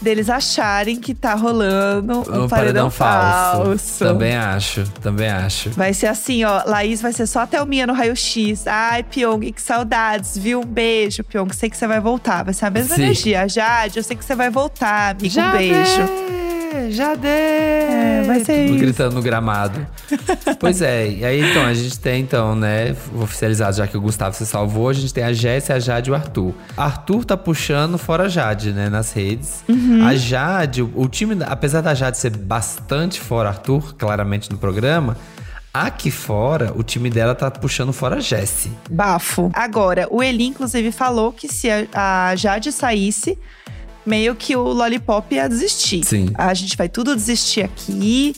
deles 0.00 0.30
acharem 0.30 0.98
que 0.98 1.14
tá 1.14 1.34
rolando 1.34 2.20
um, 2.20 2.48
paredão, 2.48 2.90
falso. 2.90 4.02
Também 4.02 4.34
acho, 4.34 4.84
também 5.02 5.28
acho. 5.28 5.68
Vai 5.70 5.92
ser 5.92 6.06
assim, 6.06 6.42
ó. 6.42 6.62
Laís 6.64 7.02
vai 7.02 7.12
ser 7.12 7.26
só 7.26 7.40
a 7.40 7.46
Thelminha 7.46 7.86
no 7.86 7.92
raio-x. 7.92 8.66
Ai, 8.66 9.02
Pyong, 9.02 9.52
que 9.52 9.60
saudades, 9.60 10.38
viu? 10.38 10.60
Um 10.60 10.64
beijo, 10.64 11.22
Pyong. 11.22 11.52
Sei 11.52 11.68
que 11.68 11.76
você 11.76 11.86
vai 11.86 12.00
voltar. 12.00 12.42
Vai 12.42 12.54
ser 12.54 12.64
a 12.64 12.70
mesma 12.70 12.96
Sim. 12.96 13.02
energia. 13.02 13.46
Jade, 13.46 13.98
eu 13.98 14.02
sei 14.02 14.16
que 14.16 14.24
você 14.24 14.34
vai 14.34 14.48
voltar, 14.48 15.10
amigo. 15.10 15.38
um 15.38 15.52
beijo. 15.52 16.49
Já 16.90 17.14
dei! 17.14 17.30
É, 17.30 18.22
vai 18.26 18.44
ser 18.44 18.66
isso. 18.66 18.78
Gritando 18.78 19.14
no 19.14 19.22
gramado. 19.22 19.86
pois 20.58 20.82
é, 20.82 21.08
e 21.08 21.24
aí 21.24 21.40
então, 21.50 21.64
a 21.64 21.74
gente 21.74 21.98
tem 21.98 22.20
então, 22.20 22.54
né, 22.54 22.94
oficializado 23.14 23.76
já 23.76 23.86
que 23.86 23.96
o 23.96 24.00
Gustavo 24.00 24.34
se 24.34 24.46
salvou, 24.46 24.88
a 24.88 24.92
gente 24.92 25.12
tem 25.12 25.24
a 25.24 25.32
Jéssica, 25.32 25.74
a 25.74 25.78
Jade 25.78 26.10
e 26.10 26.12
o 26.12 26.14
Arthur. 26.14 26.54
Arthur 26.76 27.24
tá 27.24 27.36
puxando 27.36 27.98
fora 27.98 28.24
a 28.24 28.28
Jade, 28.28 28.72
né, 28.72 28.88
nas 28.88 29.12
redes. 29.12 29.64
Uhum. 29.68 30.06
A 30.06 30.14
Jade, 30.14 30.82
o, 30.82 30.92
o 30.94 31.08
time, 31.08 31.36
apesar 31.46 31.80
da 31.80 31.94
Jade 31.94 32.18
ser 32.18 32.36
bastante 32.36 33.20
fora 33.20 33.48
Arthur, 33.48 33.94
claramente 33.96 34.50
no 34.50 34.58
programa, 34.58 35.16
aqui 35.72 36.10
fora, 36.10 36.72
o 36.76 36.82
time 36.82 37.10
dela 37.10 37.34
tá 37.34 37.50
puxando 37.50 37.92
fora 37.92 38.16
a 38.16 38.20
Jessie. 38.20 38.72
Bafo. 38.90 39.50
Agora, 39.52 40.06
o 40.10 40.22
Eli, 40.22 40.46
inclusive, 40.46 40.90
falou 40.92 41.32
que 41.32 41.48
se 41.48 41.68
a, 41.70 42.30
a 42.30 42.36
Jade 42.36 42.72
saísse, 42.72 43.38
meio 44.10 44.34
que 44.34 44.56
o 44.56 44.62
Lollipop 44.64 45.32
ia 45.32 45.48
desistir. 45.48 46.04
Sim. 46.04 46.30
A 46.34 46.52
gente 46.52 46.76
vai 46.76 46.88
tudo 46.88 47.14
desistir 47.14 47.62
aqui. 47.62 48.34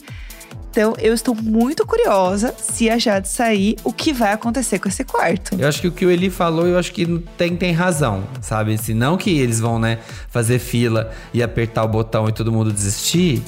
Então, 0.69 0.95
eu 0.99 1.13
estou 1.13 1.35
muito 1.35 1.85
curiosa 1.85 2.53
se 2.57 2.89
a 2.89 2.97
Jade 2.97 3.27
sair, 3.27 3.75
o 3.83 3.91
que 3.91 4.11
vai 4.11 4.33
acontecer 4.33 4.79
com 4.79 4.87
esse 4.87 5.03
quarto. 5.03 5.55
Eu 5.55 5.67
acho 5.67 5.81
que 5.81 5.87
o 5.87 5.91
que 5.91 6.05
o 6.05 6.09
Eli 6.09 6.29
falou, 6.31 6.67
eu 6.67 6.79
acho 6.79 6.91
que 6.91 7.05
tem, 7.37 7.55
tem 7.55 7.71
razão, 7.71 8.23
sabe? 8.41 8.75
Se 8.77 8.93
não 8.93 9.15
que 9.15 9.39
eles 9.39 9.59
vão, 9.59 9.77
né, 9.77 9.99
fazer 10.29 10.57
fila 10.57 11.11
e 11.31 11.43
apertar 11.43 11.83
o 11.83 11.87
botão 11.87 12.27
e 12.27 12.31
todo 12.31 12.51
mundo 12.51 12.71
desistir, 12.71 13.43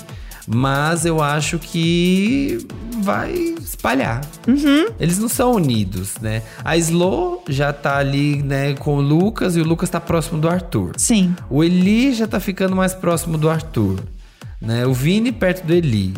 mas 0.48 1.06
eu 1.06 1.22
acho 1.22 1.58
que 1.60 2.66
vai 3.02 3.32
espalhar. 3.32 4.22
Eles 5.00 5.18
não 5.20 5.28
são 5.28 5.54
unidos, 5.54 6.16
né? 6.22 6.42
A 6.64 6.78
Slo 6.78 7.44
já 7.50 7.74
tá 7.74 7.98
ali, 7.98 8.42
né, 8.44 8.74
com 8.76 8.96
o 8.98 9.02
Lucas 9.02 9.56
e 9.56 9.62
o 9.62 9.64
Lucas 9.66 9.90
tá 9.90 10.00
próximo 10.00 10.40
do 10.40 10.48
Arthur. 10.50 10.94
Sim. 10.98 11.36
O 11.50 11.64
Eli 11.64 12.14
já 12.14 12.28
tá 12.28 12.40
ficando 12.40 12.76
mais 12.76 12.94
próximo 12.94 13.38
do 13.38 13.50
Arthur, 13.50 14.00
né? 14.62 14.86
O 14.86 14.94
Vini 14.94 15.32
perto 15.32 15.66
do 15.66 15.74
Eli. 15.74 16.14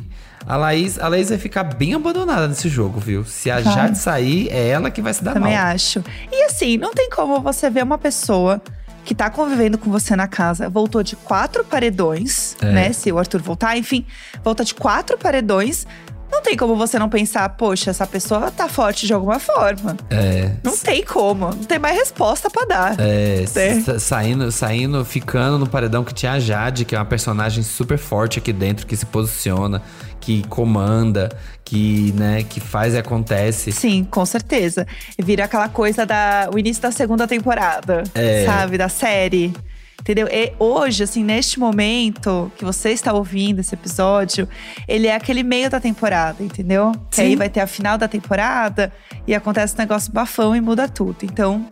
A 0.46 0.56
Laís, 0.56 0.98
a 0.98 1.10
Laís 1.10 1.28
vai 1.28 1.38
ficar 1.38 1.64
bem 1.64 1.94
abandonada 1.94 2.48
nesse 2.48 2.70
jogo, 2.70 3.02
viu? 3.02 3.26
Se 3.26 3.52
a 3.52 3.60
Vai. 3.60 3.74
Jade 3.74 3.98
sair, 3.98 4.48
é 4.50 4.70
ela 4.70 4.90
que 4.90 5.02
vai 5.02 5.14
se 5.14 5.22
dar 5.22 5.34
Também 5.34 5.54
mal. 5.54 5.66
acho. 5.68 6.02
E 6.32 6.44
assim, 6.46 6.78
não 6.78 6.94
tem 6.94 7.10
como 7.10 7.42
você 7.42 7.70
ver 7.70 7.84
uma 7.84 7.98
pessoa 7.98 8.62
que 9.08 9.16
tá 9.16 9.30
convivendo 9.30 9.78
com 9.78 9.90
você 9.90 10.18
na 10.18 10.28
casa, 10.28 10.68
voltou 10.70 11.02
de 11.02 11.16
quatro 11.16 11.64
paredões, 11.64 12.58
É. 12.62 12.66
né? 12.74 12.92
Se 12.92 13.10
o 13.10 13.18
Arthur 13.18 13.42
voltar, 13.42 13.78
enfim, 13.78 14.06
volta 14.44 14.66
de 14.66 14.76
quatro 14.76 15.18
paredões. 15.18 15.88
Não 16.30 16.42
tem 16.42 16.58
como 16.58 16.76
você 16.76 17.00
não 17.00 17.08
pensar, 17.08 17.48
poxa, 17.56 17.90
essa 17.90 18.06
pessoa 18.06 18.52
tá 18.52 18.68
forte 18.68 19.08
de 19.08 19.14
alguma 19.14 19.40
forma. 19.40 19.96
É. 20.10 20.52
Não 20.62 20.76
tem 20.78 21.02
como. 21.06 21.46
Não 21.48 21.64
tem 21.64 21.80
mais 21.80 21.98
resposta 21.98 22.50
pra 22.50 22.66
dar. 22.66 22.96
É, 23.00 23.46
É. 23.56 23.80
sa- 23.80 23.98
saindo, 23.98 24.52
saindo, 24.52 25.06
ficando 25.06 25.58
no 25.58 25.66
paredão 25.68 26.04
que 26.04 26.14
tinha 26.14 26.34
a 26.34 26.40
Jade, 26.40 26.84
que 26.84 26.94
é 26.94 27.00
uma 27.00 27.06
personagem 27.06 27.64
super 27.64 27.98
forte 27.98 28.40
aqui 28.40 28.52
dentro, 28.52 28.86
que 28.86 28.98
se 28.98 29.06
posiciona, 29.06 29.82
que 30.20 30.46
comanda, 30.50 31.30
que, 31.68 32.14
né, 32.14 32.44
que 32.44 32.62
faz 32.62 32.94
e 32.94 32.98
acontece. 32.98 33.74
Sim, 33.74 34.06
com 34.10 34.26
certeza. 34.26 34.88
Vira 35.20 35.44
aquela 35.44 35.68
coisa 35.68 36.06
da 36.06 36.50
o 36.54 36.58
início 36.58 36.82
da 36.82 36.92
segunda 36.94 37.28
temporada, 37.28 38.04
É. 38.16 38.46
sabe, 38.46 38.78
da 38.78 38.88
série. 38.88 39.54
Entendeu? 40.00 40.28
E 40.32 40.54
hoje, 40.58 41.04
assim, 41.04 41.22
neste 41.26 41.60
momento 41.60 42.50
que 42.58 42.64
você 42.64 42.92
está 42.92 43.12
ouvindo 43.12 43.60
esse 43.60 43.76
episódio, 43.76 44.48
ele 44.88 45.08
é 45.08 45.16
aquele 45.16 45.44
meio 45.44 45.70
da 45.70 45.82
temporada, 45.82 46.42
entendeu? 46.42 46.94
Que 47.10 47.18
Sim. 47.18 47.22
aí 47.24 47.36
vai 47.36 47.50
ter 47.50 47.60
a 47.60 47.68
final 47.68 47.98
da 47.98 48.08
temporada 48.08 48.94
e 49.28 49.36
acontece 49.36 49.76
um 49.76 49.80
negócio 49.80 50.14
bafão 50.14 50.56
e 50.56 50.62
muda 50.62 50.88
tudo. 50.88 51.18
Então, 51.24 51.68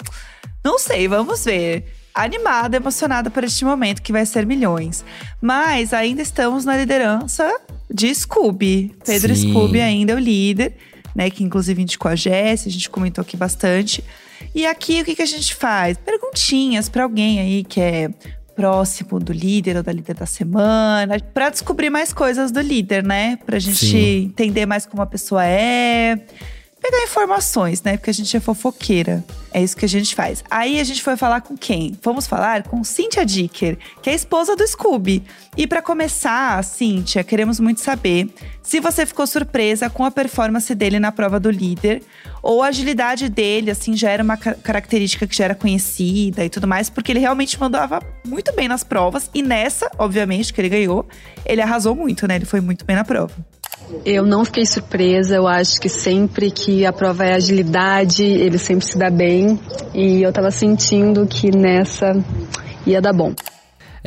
não 0.61 0.77
sei, 0.77 1.07
vamos 1.07 1.45
ver. 1.45 1.85
Animada, 2.15 2.77
emocionada 2.77 3.29
por 3.29 3.43
este 3.43 3.65
momento 3.65 4.01
que 4.01 4.13
vai 4.13 4.25
ser 4.25 4.45
milhões. 4.45 5.03
Mas 5.41 5.93
ainda 5.93 6.21
estamos 6.21 6.63
na 6.63 6.77
liderança 6.77 7.53
de 7.91 8.13
Scooby. 8.15 8.95
Pedro 9.05 9.35
Sim. 9.35 9.51
Scooby 9.51 9.81
ainda 9.81 10.13
é 10.13 10.15
o 10.15 10.19
líder, 10.19 10.77
né? 11.13 11.29
Que 11.29 11.43
inclusive 11.43 11.81
indicou 11.81 12.09
a 12.09 12.15
Jess, 12.15 12.65
a 12.65 12.69
gente 12.69 12.89
comentou 12.89 13.21
aqui 13.21 13.35
bastante. 13.35 14.03
E 14.53 14.65
aqui 14.65 15.01
o 15.01 15.05
que, 15.05 15.15
que 15.15 15.21
a 15.21 15.25
gente 15.25 15.53
faz? 15.53 15.97
Perguntinhas 15.97 16.87
pra 16.87 17.03
alguém 17.03 17.39
aí 17.39 17.63
que 17.63 17.81
é 17.81 18.09
próximo 18.55 19.19
do 19.19 19.33
líder 19.33 19.75
ou 19.75 19.83
da 19.83 19.91
líder 19.91 20.15
da 20.15 20.25
semana, 20.25 21.19
Pra 21.33 21.49
descobrir 21.49 21.89
mais 21.89 22.13
coisas 22.13 22.51
do 22.51 22.61
líder, 22.61 23.03
né? 23.03 23.37
Pra 23.45 23.59
gente 23.59 23.85
Sim. 23.85 24.23
entender 24.25 24.65
mais 24.65 24.85
como 24.85 25.01
a 25.01 25.05
pessoa 25.05 25.45
é. 25.45 26.17
Pegar 26.85 27.03
informações, 27.03 27.81
né? 27.81 27.97
Porque 27.97 28.11
a 28.11 28.13
gente 28.13 28.37
é 28.37 28.39
fofoqueira. 28.39 29.23
É 29.51 29.63
isso 29.63 29.75
que 29.75 29.85
a 29.85 29.89
gente 29.89 30.13
faz. 30.13 30.43
Aí 30.51 30.79
a 30.79 30.83
gente 30.83 31.01
foi 31.01 31.15
falar 31.15 31.41
com 31.41 31.57
quem? 31.57 31.97
Vamos 32.03 32.27
falar 32.27 32.63
com 32.63 32.83
Cynthia 32.83 33.25
Dicker, 33.25 33.77
que 34.01 34.09
é 34.09 34.13
esposa 34.13 34.55
do 34.55 34.67
Scooby. 34.67 35.23
E 35.57 35.65
para 35.65 35.81
começar, 35.81 36.61
Cynthia, 36.63 37.23
queremos 37.23 37.59
muito 37.59 37.79
saber 37.79 38.29
se 38.61 38.79
você 38.79 39.05
ficou 39.05 39.25
surpresa 39.25 39.89
com 39.89 40.03
a 40.03 40.11
performance 40.11 40.75
dele 40.75 40.99
na 40.99 41.11
prova 41.11 41.39
do 41.39 41.49
líder, 41.49 42.03
ou 42.43 42.61
a 42.61 42.67
agilidade 42.67 43.29
dele, 43.29 43.71
assim, 43.71 43.95
já 43.95 44.09
era 44.11 44.21
uma 44.21 44.37
ca- 44.37 44.55
característica 44.55 45.25
que 45.25 45.35
já 45.35 45.45
era 45.45 45.55
conhecida 45.55 46.43
e 46.45 46.49
tudo 46.49 46.67
mais, 46.67 46.89
porque 46.89 47.11
ele 47.11 47.19
realmente 47.19 47.59
mandava 47.59 47.99
muito 48.27 48.53
bem 48.53 48.67
nas 48.67 48.83
provas. 48.83 49.29
E 49.33 49.41
nessa, 49.41 49.89
obviamente, 49.97 50.53
que 50.53 50.61
ele 50.61 50.69
ganhou, 50.69 51.07
ele 51.45 51.61
arrasou 51.61 51.95
muito, 51.95 52.27
né? 52.27 52.35
Ele 52.35 52.45
foi 52.45 52.59
muito 52.61 52.83
bem 52.85 52.95
na 52.95 53.05
prova. 53.05 53.33
Eu 54.05 54.25
não 54.25 54.45
fiquei 54.45 54.65
surpresa, 54.65 55.35
eu 55.35 55.47
acho 55.47 55.79
que 55.79 55.89
sempre 55.89 56.51
que 56.51 56.85
a 56.85 56.93
prova 56.93 57.25
é 57.25 57.33
agilidade, 57.33 58.23
ele 58.23 58.57
sempre 58.57 58.85
se 58.85 58.97
dá 58.97 59.09
bem. 59.09 59.59
E 59.93 60.21
eu 60.21 60.31
tava 60.31 60.51
sentindo 60.51 61.25
que 61.25 61.55
nessa 61.55 62.13
ia 62.85 63.01
dar 63.01 63.13
bom. 63.13 63.33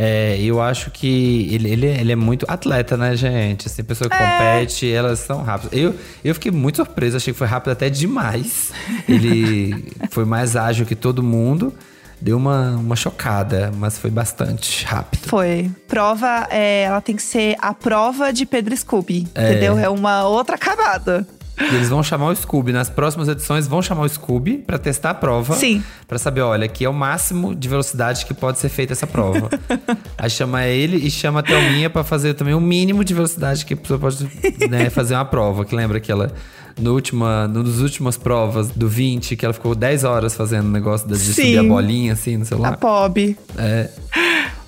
É, 0.01 0.41
eu 0.41 0.63
acho 0.63 0.93
que 0.93 1.49
ele, 1.53 1.71
ele, 1.71 1.87
ele 1.87 2.13
é 2.13 2.17
muito 2.17 2.47
atleta, 2.49 2.97
né, 2.97 3.17
gente? 3.17 3.67
Assim, 3.67 3.83
pessoa 3.83 4.09
que 4.09 4.17
compete, 4.17 4.89
elas 4.89 5.19
são 5.19 5.43
rápidas. 5.43 5.77
Eu, 5.77 5.93
eu 6.23 6.35
fiquei 6.35 6.53
muito 6.53 6.77
surpreso, 6.77 7.17
achei 7.17 7.33
que 7.33 7.39
foi 7.39 7.49
rápido 7.49 7.73
até 7.73 7.91
demais. 7.91 8.73
Ele 9.09 9.93
foi 10.11 10.25
mais 10.25 10.55
ágil 10.55 10.87
que 10.87 10.95
todo 10.95 11.21
mundo. 11.21 11.75
Deu 12.21 12.37
uma, 12.37 12.71
uma 12.73 12.97
chocada, 12.97 13.73
mas 13.77 13.97
foi 13.99 14.11
bastante 14.11 14.85
rápido. 14.85 15.29
Foi. 15.29 15.71
Prova, 15.87 16.47
é, 16.51 16.83
ela 16.83 17.01
tem 17.01 17.15
que 17.15 17.23
ser 17.23 17.57
a 17.61 17.73
prova 17.73 18.33
de 18.33 18.45
Pedro 18.45 18.77
Scooby, 18.77 19.27
É. 19.35 19.51
entendeu? 19.51 19.79
É 19.79 19.89
uma 19.89 20.25
outra 20.27 20.59
camada. 20.59 21.27
E 21.61 21.75
eles 21.75 21.89
vão 21.89 22.03
chamar 22.05 22.29
o 22.29 22.37
Scooby. 22.37 22.73
Nas 22.73 22.89
próximas 22.89 23.27
edições, 23.29 23.67
vão 23.67 23.83
chamar 23.83 24.03
o 24.03 24.09
Scooby 24.09 24.59
pra 24.59 24.79
testar 24.79 25.11
a 25.11 25.15
prova. 25.15 25.55
Sim. 25.57 25.83
Pra 26.07 26.17
saber, 26.17 26.41
olha, 26.43 26.67
aqui 26.67 26.85
é 26.85 26.89
o 26.89 26.95
máximo 26.95 27.53
de 27.55 27.69
velocidade 27.69 28.25
que 28.27 28.33
pode 28.33 28.59
ser 28.61 28.69
feita 28.69 28.93
essa 28.93 29.07
prova. 29.09 29.49
Aí 30.17 30.31
chama 30.31 30.65
ele 30.67 30.97
e 30.99 31.11
chama 31.11 31.41
a 31.41 31.43
Thelminha 31.43 31.91
pra 31.91 32.05
fazer 32.05 32.35
também 32.35 32.55
o 32.55 32.61
mínimo 32.61 33.03
de 33.05 33.13
velocidade 33.13 33.65
que 33.65 33.75
a 33.75 33.77
pessoa 33.77 33.99
pode 33.99 34.25
né, 34.71 34.89
fazer 34.91 35.15
uma 35.15 35.25
prova. 35.25 35.65
Que 35.65 35.75
lembra 35.75 35.99
que 35.99 36.13
ela, 36.13 36.33
no 36.79 36.93
última, 36.93 37.49
no 37.49 37.63
dos 37.63 37.81
últimas 37.81 38.17
provas 38.17 38.69
do 38.69 38.89
20, 38.89 39.37
que 39.37 39.45
ela 39.45 39.53
ficou 39.53 39.75
10 39.75 40.05
horas 40.05 40.35
fazendo 40.35 40.67
o 40.67 40.71
negócio 40.71 41.09
de 41.09 41.17
subir 41.17 41.59
a 41.59 41.63
bolinha 41.63 42.13
assim 42.13 42.37
no 42.37 42.43
A 42.43 42.47
celular. 42.47 42.77
Pob. 42.77 43.37
É. 43.57 43.89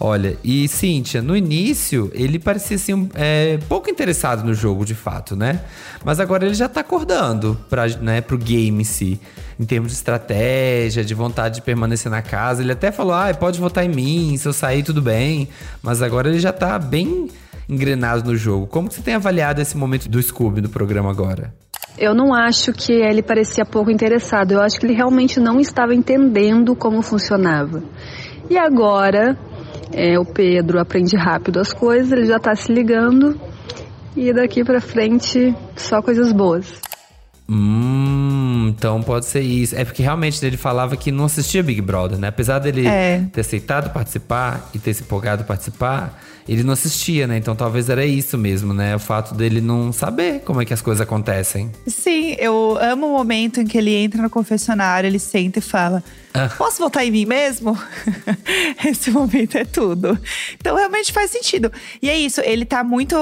Olha, 0.02 0.38
e 0.43 0.67
Cíntia, 0.67 1.21
no 1.21 1.37
início 1.37 2.11
ele 2.14 2.38
parecia 2.38 2.76
assim, 2.76 3.11
é, 3.14 3.59
pouco 3.69 3.90
interessado 3.90 4.43
no 4.43 4.55
jogo 4.55 4.85
de 4.85 4.95
fato, 4.95 5.37
né? 5.37 5.61
Mas 6.02 6.19
agora 6.19 6.47
ele 6.47 6.55
já 6.55 6.71
tá 6.71 6.81
acordando 6.81 7.59
pra, 7.69 7.87
né, 7.87 8.23
pro 8.23 8.38
game 8.38 8.81
em 8.81 8.85
si. 8.85 9.21
Em 9.59 9.64
termos 9.67 9.90
de 9.90 9.97
estratégia, 9.99 11.05
de 11.05 11.12
vontade 11.12 11.57
de 11.57 11.61
permanecer 11.61 12.11
na 12.11 12.23
casa. 12.23 12.62
Ele 12.62 12.73
até 12.73 12.90
falou: 12.90 13.12
ah, 13.12 13.33
pode 13.35 13.61
votar 13.61 13.85
em 13.85 13.90
mim, 13.90 14.35
se 14.38 14.49
eu 14.49 14.55
sair, 14.55 14.83
tudo 14.83 15.02
bem. 15.02 15.50
Mas 15.83 16.00
agora 16.00 16.31
ele 16.31 16.40
já 16.40 16.50
tá 16.50 16.79
bem 16.79 17.29
engrenado 17.69 18.25
no 18.25 18.35
jogo. 18.35 18.67
Como 18.67 18.88
que 18.88 18.95
você 18.95 19.02
tem 19.02 19.14
avaliado 19.14 19.61
esse 19.61 19.76
momento 19.76 20.09
do 20.09 20.21
Scooby 20.23 20.62
no 20.62 20.71
programa 20.71 21.11
agora? 21.11 21.52
Eu 21.99 22.14
não 22.14 22.35
acho 22.35 22.73
que 22.73 22.92
ele 22.92 23.23
parecia 23.23 23.64
pouco 23.64 23.90
interessado, 23.90 24.52
eu 24.52 24.61
acho 24.61 24.78
que 24.78 24.87
ele 24.87 24.94
realmente 24.94 25.38
não 25.38 25.61
estava 25.61 25.94
entendendo 25.94 26.75
como 26.75 27.02
funcionava. 27.02 27.82
E 28.49 28.59
agora, 28.59 29.38
é, 29.92 30.18
o 30.18 30.25
Pedro 30.25 30.80
aprende 30.80 31.16
rápido 31.16 31.61
as 31.61 31.73
coisas, 31.73 32.11
ele 32.11 32.26
já 32.26 32.38
tá 32.38 32.54
se 32.54 32.73
ligando 32.73 33.38
e 34.16 34.32
daqui 34.32 34.64
pra 34.64 34.80
frente 34.80 35.54
só 35.76 36.02
coisas 36.02 36.32
boas. 36.32 36.80
Hum, 37.52 38.69
então 38.69 39.02
pode 39.02 39.26
ser 39.26 39.40
isso. 39.40 39.75
É 39.75 39.85
porque 39.85 40.02
realmente 40.02 40.45
ele 40.47 40.57
falava 40.57 40.97
que 40.97 41.11
não 41.11 41.25
assistia 41.25 41.62
Big 41.64 41.80
Brother, 41.80 42.16
né? 42.16 42.28
Apesar 42.28 42.61
dele 42.61 42.87
É. 42.87 43.25
ter 43.33 43.40
aceitado 43.40 43.92
participar 43.92 44.71
e 44.73 44.78
ter 44.78 44.95
se 44.95 45.02
empolgado 45.02 45.42
participar, 45.42 46.23
ele 46.49 46.62
não 46.62 46.73
assistia, 46.73 47.26
né? 47.26 47.37
Então 47.37 47.57
talvez 47.57 47.88
era 47.88 48.07
isso 48.07 48.38
mesmo, 48.38 48.73
né? 48.73 48.95
O 48.95 49.00
fato 49.00 49.35
dele 49.35 49.61
não 49.61 49.92
saber 49.92 50.40
como 50.40 50.62
é 50.62 50.64
que 50.64 50.73
as 50.73 50.80
coisas 50.80 51.00
acontecem. 51.00 51.73
Sim, 51.88 52.37
eu 52.38 52.78
amo 52.80 53.09
o 53.09 53.12
momento 53.19 53.61
em 53.61 53.66
que 53.66 53.76
ele 53.76 53.95
entra 53.95 54.23
no 54.23 54.30
confessionário, 54.30 55.09
ele 55.09 55.19
senta 55.19 55.59
e 55.59 55.62
fala: 55.62 56.04
Ah. 56.33 56.49
Posso 56.57 56.78
votar 56.78 57.04
em 57.04 57.11
mim 57.11 57.26
mesmo? 57.26 57.76
Esse 58.87 59.11
momento 59.11 59.59
é 59.59 59.64
tudo. 59.64 60.16
Então 60.54 60.76
realmente 60.76 61.12
faz 61.12 61.33
sentido. 61.33 61.73
E 62.00 62.09
é 62.09 62.16
isso, 62.16 62.40
ele 62.42 62.64
tá 62.64 62.85
muito 62.85 63.16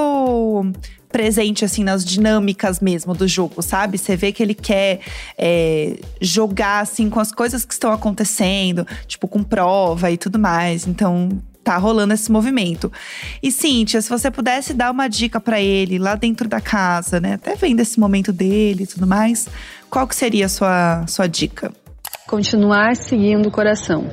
presente 1.11 1.65
assim 1.65 1.83
nas 1.83 2.05
dinâmicas 2.05 2.81
mesmo 2.81 3.15
do 3.15 3.27
jogo, 3.27 3.63
sabe? 3.63 3.99
Você 3.99 4.17
vê 4.17 4.33
que 4.33 4.43
ele 4.43 4.55
quer 4.55 5.01
é, 5.37 5.99
jogar 6.21 6.81
assim 6.81 7.09
com 7.09 7.19
as 7.21 7.33
coisas 7.33 7.65
que 7.65 7.73
estão 7.73 7.91
acontecendo, 7.93 8.87
tipo 9.07 9.27
com 9.27 9.43
prova 9.43 10.11
e 10.11 10.17
tudo 10.17 10.39
mais. 10.39 10.87
Então 10.87 11.31
tá 11.65 11.77
rolando 11.77 12.15
esse 12.15 12.33
movimento. 12.33 12.91
E 13.43 13.53
Cíntia, 13.53 14.01
se 14.01 14.09
você 14.09 14.31
pudesse 14.31 14.73
dar 14.73 14.91
uma 14.91 15.07
dica 15.07 15.39
pra 15.39 15.61
ele 15.61 15.99
lá 15.99 16.15
dentro 16.15 16.49
da 16.49 16.61
casa, 16.61 17.21
né? 17.21 17.35
Até 17.35 17.55
vendo 17.57 17.81
esse 17.81 18.01
momento 18.01 18.33
dele 18.33 18.85
e 18.85 18.87
tudo 18.87 19.07
mais, 19.07 19.47
qual 19.91 20.07
que 20.07 20.17
seria 20.17 20.47
a 20.47 20.49
sua, 20.49 21.05
sua 21.07 21.27
dica? 21.27 21.71
Continuar 22.27 22.97
seguindo 22.97 23.47
o 23.49 23.51
coração, 23.51 24.07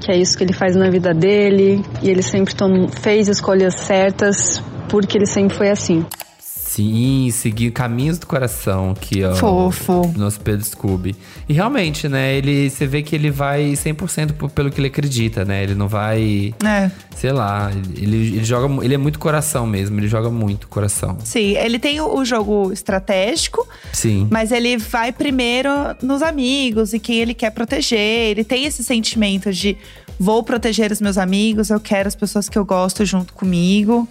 que 0.00 0.10
é 0.10 0.16
isso 0.18 0.36
que 0.36 0.44
ele 0.44 0.52
faz 0.52 0.74
na 0.76 0.90
vida 0.90 1.14
dele 1.14 1.82
e 2.02 2.10
ele 2.10 2.22
sempre 2.22 2.54
tom- 2.54 2.88
fez 2.88 3.28
escolhas 3.28 3.74
certas 3.74 4.62
porque 4.92 5.18
ele 5.18 5.26
sempre 5.26 5.56
foi 5.56 5.68
assim. 5.70 6.06
Sim, 6.38 7.28
seguir 7.30 7.70
caminhos 7.70 8.18
do 8.18 8.26
coração, 8.26 8.94
que 8.98 9.22
ó. 9.22 9.34
Fofo. 9.34 10.10
Nosso 10.16 10.40
Pedro 10.40 10.64
Scooby. 10.64 11.14
E 11.46 11.52
realmente, 11.52 12.08
né? 12.08 12.34
Ele, 12.34 12.70
você 12.70 12.86
vê 12.86 13.02
que 13.02 13.14
ele 13.14 13.30
vai 13.30 13.72
100% 13.74 14.32
por- 14.32 14.48
pelo 14.50 14.70
que 14.70 14.80
ele 14.80 14.86
acredita, 14.86 15.44
né? 15.44 15.62
Ele 15.62 15.74
não 15.74 15.86
vai, 15.86 16.54
É. 16.64 16.90
sei 17.14 17.30
lá, 17.30 17.70
ele, 17.94 18.16
ele 18.36 18.44
joga, 18.44 18.82
ele 18.86 18.94
é 18.94 18.96
muito 18.96 19.18
coração 19.18 19.66
mesmo, 19.66 20.00
ele 20.00 20.08
joga 20.08 20.30
muito 20.30 20.66
coração. 20.66 21.18
Sim, 21.24 21.56
ele 21.58 21.78
tem 21.78 22.00
o, 22.00 22.14
o 22.16 22.24
jogo 22.24 22.72
estratégico, 22.72 23.68
Sim. 23.92 24.26
mas 24.30 24.50
ele 24.50 24.78
vai 24.78 25.12
primeiro 25.12 25.68
nos 26.02 26.22
amigos 26.22 26.94
e 26.94 26.98
quem 26.98 27.18
ele 27.18 27.34
quer 27.34 27.50
proteger. 27.50 28.30
Ele 28.30 28.44
tem 28.44 28.64
esse 28.64 28.82
sentimento 28.82 29.52
de 29.52 29.76
vou 30.18 30.42
proteger 30.42 30.90
os 30.90 31.02
meus 31.02 31.18
amigos, 31.18 31.68
eu 31.68 31.78
quero 31.80 32.08
as 32.08 32.14
pessoas 32.14 32.48
que 32.48 32.56
eu 32.58 32.64
gosto 32.64 33.04
junto 33.04 33.34
comigo. 33.34 34.08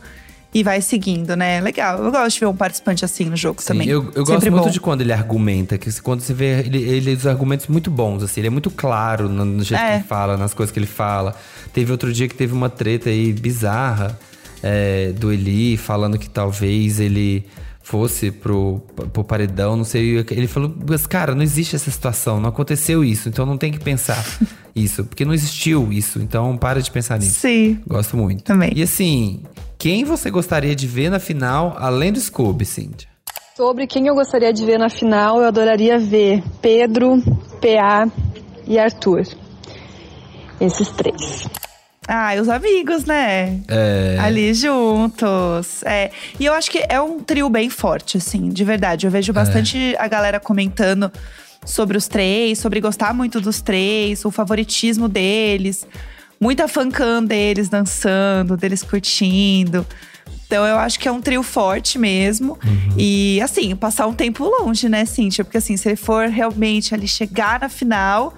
E 0.53 0.63
vai 0.63 0.81
seguindo, 0.81 1.33
né? 1.35 1.61
Legal. 1.61 2.03
Eu 2.03 2.11
gosto 2.11 2.33
de 2.33 2.39
ver 2.41 2.45
um 2.47 2.55
participante 2.55 3.05
assim 3.05 3.23
no 3.25 3.37
jogo 3.37 3.61
Sim, 3.61 3.67
também. 3.69 3.87
eu, 3.87 4.03
eu 4.13 4.25
gosto 4.25 4.33
Sempre 4.33 4.49
muito 4.51 4.65
bom. 4.65 4.69
de 4.69 4.79
quando 4.81 4.99
ele 5.01 5.13
argumenta, 5.13 5.77
que 5.77 6.01
quando 6.01 6.19
você 6.21 6.33
vê 6.33 6.59
ele, 6.59 6.77
ele 6.83 7.13
os 7.13 7.25
argumentos 7.25 7.67
muito 7.67 7.89
bons, 7.89 8.21
assim, 8.21 8.41
ele 8.41 8.47
é 8.47 8.49
muito 8.49 8.69
claro 8.69 9.29
no, 9.29 9.45
no 9.45 9.63
jeito 9.63 9.81
É. 9.81 9.87
que 9.91 9.95
ele 9.99 10.03
fala, 10.03 10.35
nas 10.35 10.53
coisas 10.53 10.73
que 10.73 10.79
ele 10.79 10.85
fala. 10.87 11.33
Teve 11.73 11.91
outro 11.93 12.11
dia 12.11 12.27
que 12.27 12.35
teve 12.35 12.51
uma 12.53 12.69
treta 12.69 13.09
aí 13.09 13.31
bizarra 13.31 14.19
é, 14.61 15.13
do 15.13 15.31
Eli 15.31 15.77
falando 15.77 16.19
que 16.19 16.29
talvez 16.29 16.99
ele 16.99 17.45
fosse 17.91 18.31
pro, 18.31 18.81
pro 19.11 19.21
paredão, 19.21 19.75
não 19.75 19.83
sei. 19.83 20.25
Ele 20.31 20.47
falou, 20.47 20.73
mas 20.89 21.05
cara, 21.05 21.35
não 21.35 21.43
existe 21.43 21.75
essa 21.75 21.91
situação, 21.91 22.39
não 22.39 22.47
aconteceu 22.47 23.03
isso, 23.03 23.27
então 23.27 23.45
não 23.45 23.57
tem 23.57 23.69
que 23.69 23.79
pensar 23.79 24.23
isso, 24.73 25.03
porque 25.03 25.25
não 25.25 25.33
existiu 25.33 25.91
isso, 25.91 26.19
então 26.19 26.55
para 26.55 26.81
de 26.81 26.89
pensar 26.89 27.19
nisso. 27.19 27.41
Sim. 27.41 27.81
Gosto 27.85 28.15
muito. 28.15 28.45
Também. 28.45 28.71
E 28.73 28.81
assim, 28.81 29.43
quem 29.77 30.05
você 30.05 30.31
gostaria 30.31 30.73
de 30.73 30.87
ver 30.87 31.09
na 31.09 31.19
final, 31.19 31.75
além 31.77 32.13
do 32.13 32.19
Scooby, 32.21 32.63
Cíntia? 32.63 33.09
Sobre 33.57 33.85
quem 33.85 34.07
eu 34.07 34.15
gostaria 34.15 34.53
de 34.53 34.65
ver 34.65 34.79
na 34.79 34.89
final, 34.89 35.41
eu 35.41 35.47
adoraria 35.47 35.99
ver 35.99 36.41
Pedro, 36.61 37.21
PA 37.59 38.09
e 38.65 38.79
Arthur. 38.79 39.23
Esses 40.61 40.87
três. 40.91 41.45
Ah, 42.07 42.35
e 42.35 42.39
os 42.39 42.49
amigos, 42.49 43.05
né? 43.05 43.59
É. 43.67 44.17
Ali 44.19 44.53
juntos. 44.53 45.83
É. 45.83 46.11
E 46.39 46.45
eu 46.45 46.53
acho 46.53 46.71
que 46.71 46.83
é 46.89 46.99
um 46.99 47.19
trio 47.19 47.47
bem 47.47 47.69
forte, 47.69 48.17
assim, 48.17 48.49
de 48.49 48.63
verdade. 48.63 49.05
Eu 49.05 49.11
vejo 49.11 49.31
bastante 49.31 49.95
a 49.99 50.07
galera 50.07 50.39
comentando 50.39 51.11
sobre 51.63 51.95
os 51.95 52.07
três, 52.07 52.57
sobre 52.57 52.81
gostar 52.81 53.13
muito 53.13 53.39
dos 53.39 53.61
três, 53.61 54.25
o 54.25 54.31
favoritismo 54.31 55.07
deles. 55.07 55.85
Muita 56.39 56.67
fancam 56.67 57.23
deles 57.23 57.69
dançando, 57.69 58.57
deles 58.57 58.81
curtindo. 58.81 59.85
Então 60.47 60.65
eu 60.65 60.79
acho 60.79 60.99
que 60.99 61.07
é 61.07 61.11
um 61.11 61.21
trio 61.21 61.43
forte 61.43 61.99
mesmo. 61.99 62.57
E 62.97 63.39
assim, 63.41 63.75
passar 63.75 64.07
um 64.07 64.13
tempo 64.13 64.43
longe, 64.43 64.89
né, 64.89 65.05
Cíntia? 65.05 65.45
Porque 65.45 65.59
assim, 65.59 65.77
se 65.77 65.87
ele 65.87 65.95
for 65.95 66.27
realmente 66.27 66.95
ali 66.95 67.07
chegar 67.07 67.59
na 67.59 67.69
final, 67.69 68.33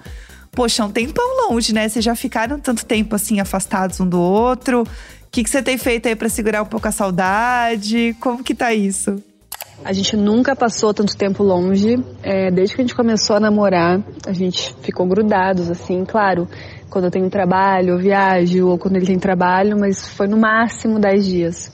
poxa, 0.54 0.82
é 0.82 0.86
um 0.86 0.90
tempão 0.90 1.48
longe, 1.48 1.74
né? 1.74 1.88
Vocês 1.88 2.04
já 2.04 2.14
ficaram 2.14 2.58
tanto 2.58 2.84
tempo 2.84 3.14
assim 3.14 3.40
afastados 3.40 4.00
um 4.00 4.08
do 4.08 4.20
outro. 4.20 4.82
O 4.82 4.86
que, 5.30 5.42
que 5.42 5.50
você 5.50 5.62
tem 5.62 5.76
feito 5.76 6.06
aí 6.06 6.14
pra 6.14 6.28
segurar 6.28 6.62
um 6.62 6.66
pouco 6.66 6.86
a 6.86 6.92
saudade? 6.92 8.16
Como 8.20 8.42
que 8.42 8.54
tá 8.54 8.72
isso? 8.72 9.22
A 9.84 9.92
gente 9.92 10.16
nunca 10.16 10.54
passou 10.54 10.94
tanto 10.94 11.16
tempo 11.16 11.42
longe. 11.42 11.96
É, 12.22 12.50
desde 12.50 12.74
que 12.74 12.80
a 12.80 12.84
gente 12.84 12.94
começou 12.94 13.36
a 13.36 13.40
namorar, 13.40 14.00
a 14.26 14.32
gente 14.32 14.74
ficou 14.82 15.06
grudados, 15.06 15.70
assim, 15.70 16.04
claro. 16.04 16.48
Quando 16.88 17.06
eu 17.06 17.10
tenho 17.10 17.28
trabalho, 17.28 17.90
eu 17.90 17.98
viajo, 17.98 18.68
ou 18.68 18.78
quando 18.78 18.96
ele 18.96 19.06
tem 19.06 19.18
trabalho, 19.18 19.76
mas 19.78 20.06
foi 20.06 20.28
no 20.28 20.36
máximo 20.36 21.00
10 21.00 21.26
dias. 21.26 21.72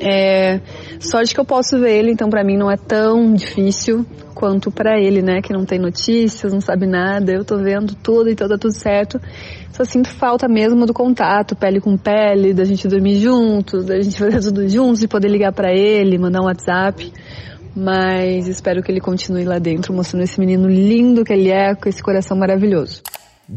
É, 0.00 0.60
sorte 1.00 1.34
que 1.34 1.40
eu 1.40 1.44
posso 1.44 1.78
ver 1.78 1.98
ele, 1.98 2.12
então 2.12 2.30
pra 2.30 2.44
mim 2.44 2.56
não 2.56 2.70
é 2.70 2.76
tão 2.76 3.34
difícil 3.34 4.06
quanto 4.34 4.70
pra 4.70 5.00
ele, 5.00 5.20
né? 5.20 5.42
Que 5.42 5.52
não 5.52 5.64
tem 5.64 5.78
notícias, 5.78 6.52
não 6.52 6.60
sabe 6.60 6.86
nada. 6.86 7.32
Eu 7.32 7.44
tô 7.44 7.58
vendo 7.58 7.94
tudo, 7.96 8.30
então 8.30 8.48
tá 8.48 8.56
tudo 8.56 8.72
certo. 8.72 9.20
Só 9.72 9.84
sinto 9.84 10.08
falta 10.08 10.48
mesmo 10.48 10.86
do 10.86 10.94
contato, 10.94 11.56
pele 11.56 11.80
com 11.80 11.96
pele, 11.96 12.54
da 12.54 12.64
gente 12.64 12.86
dormir 12.86 13.20
juntos, 13.20 13.86
da 13.86 14.00
gente 14.00 14.16
fazer 14.18 14.40
tudo 14.40 14.68
juntos, 14.68 15.00
de 15.00 15.08
poder 15.08 15.28
ligar 15.28 15.52
pra 15.52 15.72
ele, 15.72 16.18
mandar 16.18 16.40
um 16.40 16.44
WhatsApp. 16.44 17.12
Mas 17.74 18.48
espero 18.48 18.82
que 18.82 18.90
ele 18.90 19.00
continue 19.00 19.44
lá 19.44 19.58
dentro, 19.58 19.92
mostrando 19.92 20.22
esse 20.22 20.38
menino 20.40 20.68
lindo 20.68 21.24
que 21.24 21.32
ele 21.32 21.50
é, 21.50 21.74
com 21.74 21.88
esse 21.88 22.02
coração 22.02 22.36
maravilhoso. 22.36 23.02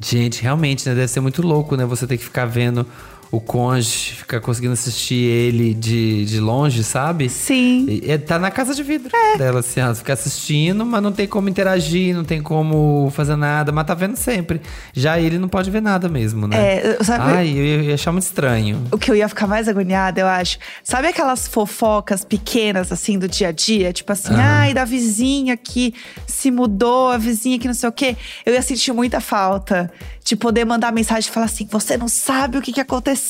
Gente, 0.03 0.41
realmente, 0.41 0.87
né? 0.87 0.95
Deve 0.95 1.07
ser 1.07 1.19
muito 1.19 1.41
louco, 1.41 1.75
né? 1.75 1.85
Você 1.85 2.07
ter 2.07 2.17
que 2.17 2.23
ficar 2.23 2.45
vendo 2.45 2.85
o 3.31 3.39
cônjuge, 3.39 4.15
ficar 4.15 4.41
conseguindo 4.41 4.73
assistir 4.73 5.15
ele 5.15 5.73
de, 5.73 6.25
de 6.25 6.39
longe, 6.39 6.83
sabe? 6.83 7.29
Sim. 7.29 7.85
E, 7.89 8.17
tá 8.17 8.37
na 8.37 8.51
casa 8.51 8.75
de 8.75 8.83
vidro 8.83 9.09
dela, 9.37 9.61
assim, 9.61 9.79
ela 9.79 9.95
fica 9.95 10.11
assistindo, 10.11 10.85
mas 10.85 11.01
não 11.01 11.13
tem 11.13 11.25
como 11.27 11.47
interagir, 11.47 12.13
não 12.13 12.25
tem 12.25 12.41
como 12.41 13.09
fazer 13.15 13.37
nada, 13.37 13.71
mas 13.71 13.85
tá 13.87 13.93
vendo 13.93 14.17
sempre. 14.17 14.61
Já 14.93 15.17
ele 15.17 15.37
não 15.37 15.47
pode 15.47 15.71
ver 15.71 15.81
nada 15.81 16.09
mesmo, 16.09 16.45
né? 16.45 16.57
É, 16.79 17.03
sabe- 17.05 17.23
Ai, 17.23 17.49
eu 17.51 17.63
ia- 17.63 17.81
ia 17.83 17.93
achar 17.93 18.11
muito 18.11 18.25
estranho. 18.25 18.85
O 18.91 18.97
que 18.97 19.09
eu 19.09 19.15
ia 19.15 19.29
ficar 19.29 19.47
mais 19.47 19.67
agoniada, 19.69 20.19
eu 20.19 20.27
acho. 20.27 20.57
Sabe 20.83 21.07
aquelas 21.07 21.47
fofocas 21.47 22.25
pequenas, 22.25 22.91
assim, 22.91 23.17
do 23.17 23.29
dia 23.29 23.47
a 23.47 23.51
dia? 23.53 23.93
Tipo 23.93 24.11
assim, 24.11 24.33
ai, 24.35 24.73
da 24.73 24.83
vizinha 24.83 25.55
que 25.55 25.93
se 26.27 26.51
mudou, 26.51 27.07
a 27.07 27.17
vizinha 27.17 27.57
que 27.57 27.67
não 27.67 27.73
sei 27.73 27.87
o 27.87 27.93
quê. 27.93 28.17
Eu 28.45 28.53
ia 28.53 28.61
sentir 28.61 28.91
muita 28.91 29.21
falta 29.21 29.89
de 30.23 30.35
poder 30.35 30.65
mandar 30.65 30.91
mensagem 30.91 31.29
e 31.29 31.33
falar 31.33 31.45
assim: 31.45 31.65
você 31.71 31.95
não 31.95 32.09
sabe 32.09 32.57
o 32.57 32.61
que, 32.61 32.73
que 32.73 32.81
aconteceu. 32.81 33.20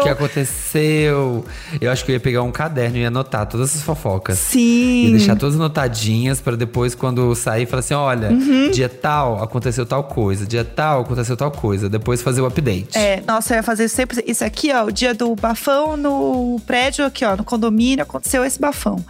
O 0.00 0.02
que 0.04 0.08
aconteceu? 0.10 1.44
Eu 1.80 1.90
acho 1.90 2.04
que 2.04 2.10
eu 2.10 2.14
ia 2.14 2.20
pegar 2.20 2.42
um 2.42 2.50
caderno 2.52 2.96
e 2.96 3.00
ia 3.00 3.08
anotar 3.08 3.46
todas 3.46 3.74
as 3.74 3.82
fofocas. 3.82 4.38
Sim. 4.38 5.06
E 5.06 5.10
deixar 5.10 5.36
todas 5.36 5.54
anotadinhas 5.54 6.40
pra 6.40 6.56
depois, 6.56 6.94
quando 6.94 7.34
sair, 7.34 7.66
falar 7.66 7.80
assim: 7.80 7.94
olha, 7.94 8.30
Uhum. 8.30 8.70
dia 8.70 8.88
tal 8.88 9.42
aconteceu 9.42 9.84
tal 9.86 10.04
coisa, 10.04 10.46
dia 10.46 10.64
tal 10.64 11.02
aconteceu 11.02 11.36
tal 11.36 11.50
coisa. 11.50 11.88
Depois 11.88 12.22
fazer 12.22 12.40
o 12.40 12.46
update. 12.46 12.96
É, 12.96 13.22
nossa, 13.26 13.54
eu 13.54 13.56
ia 13.58 13.62
fazer 13.62 13.88
sempre 13.88 14.22
isso 14.26 14.44
aqui, 14.44 14.72
ó. 14.72 14.84
O 14.84 14.92
dia 14.92 15.14
do 15.14 15.34
bafão 15.34 15.96
no 15.96 16.60
prédio, 16.66 17.04
aqui, 17.04 17.24
ó, 17.24 17.36
no 17.36 17.44
condomínio, 17.44 18.02
aconteceu 18.02 18.44
esse 18.44 18.60
bafão. 18.60 19.04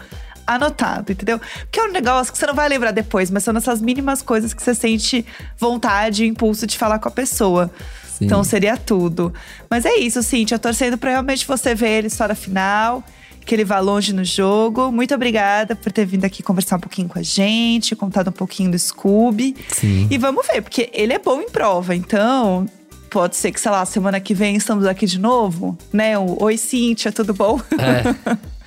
Anotado, 0.47 1.13
entendeu? 1.13 1.39
Que 1.71 1.79
é 1.79 1.85
um 1.85 1.93
negócio 1.93 2.33
que 2.33 2.39
você 2.39 2.47
não 2.47 2.55
vai 2.55 2.67
lembrar 2.71 2.91
depois, 2.91 3.31
mas 3.31 3.43
são 3.45 3.55
essas 3.55 3.83
mínimas 3.83 4.23
coisas 4.23 4.55
que 4.55 4.63
você 4.63 4.75
sente 4.75 5.27
vontade 5.59 6.25
e 6.25 6.27
impulso 6.27 6.67
de 6.67 6.79
falar 6.79 6.99
com 6.99 7.07
a 7.09 7.11
pessoa. 7.11 7.71
Sim. 8.19 8.27
Então 8.27 8.43
seria 8.43 8.77
tudo. 8.77 9.33
Mas 9.71 9.85
é 9.85 9.95
isso, 9.97 10.23
Cintia. 10.23 10.59
Torcendo 10.59 10.99
pra 10.99 11.11
realmente 11.11 11.47
você 11.47 11.75
ver 11.75 11.99
ele 11.99 12.11
só 12.11 12.27
na 12.27 12.35
final, 12.35 13.05
que 13.47 13.55
ele 13.55 13.65
vá 13.65 13.79
longe 13.79 14.13
no 14.13 14.25
jogo. 14.25 14.91
Muito 14.91 15.15
obrigada 15.15 15.77
por 15.77 15.93
ter 15.93 16.05
vindo 16.05 16.25
aqui 16.25 16.43
conversar 16.43 16.77
um 16.77 16.81
pouquinho 16.81 17.09
com 17.09 17.19
a 17.19 17.23
gente, 17.23 17.95
contado 17.95 18.29
um 18.29 18.33
pouquinho 18.33 18.73
do 18.73 18.79
Scooby. 18.79 19.57
Sim. 19.69 20.09
E 20.11 20.19
vamos 20.19 20.47
ver, 20.47 20.63
porque 20.63 20.91
ele 20.93 21.13
é 21.13 21.19
bom 21.19 21.41
em 21.41 21.49
prova, 21.49 21.95
então. 21.95 22.69
Pode 23.09 23.37
ser 23.37 23.53
que, 23.53 23.61
sei 23.61 23.71
lá, 23.71 23.87
semana 23.87 24.21
que 24.21 24.35
vem 24.35 24.57
estamos 24.57 24.85
aqui 24.85 25.07
de 25.07 25.19
novo, 25.19 25.79
né? 25.91 26.19
O 26.19 26.43
Oi, 26.43 26.59
Cíntia, 26.59 27.11
tudo 27.11 27.33
bom? 27.33 27.59
É 27.79 28.37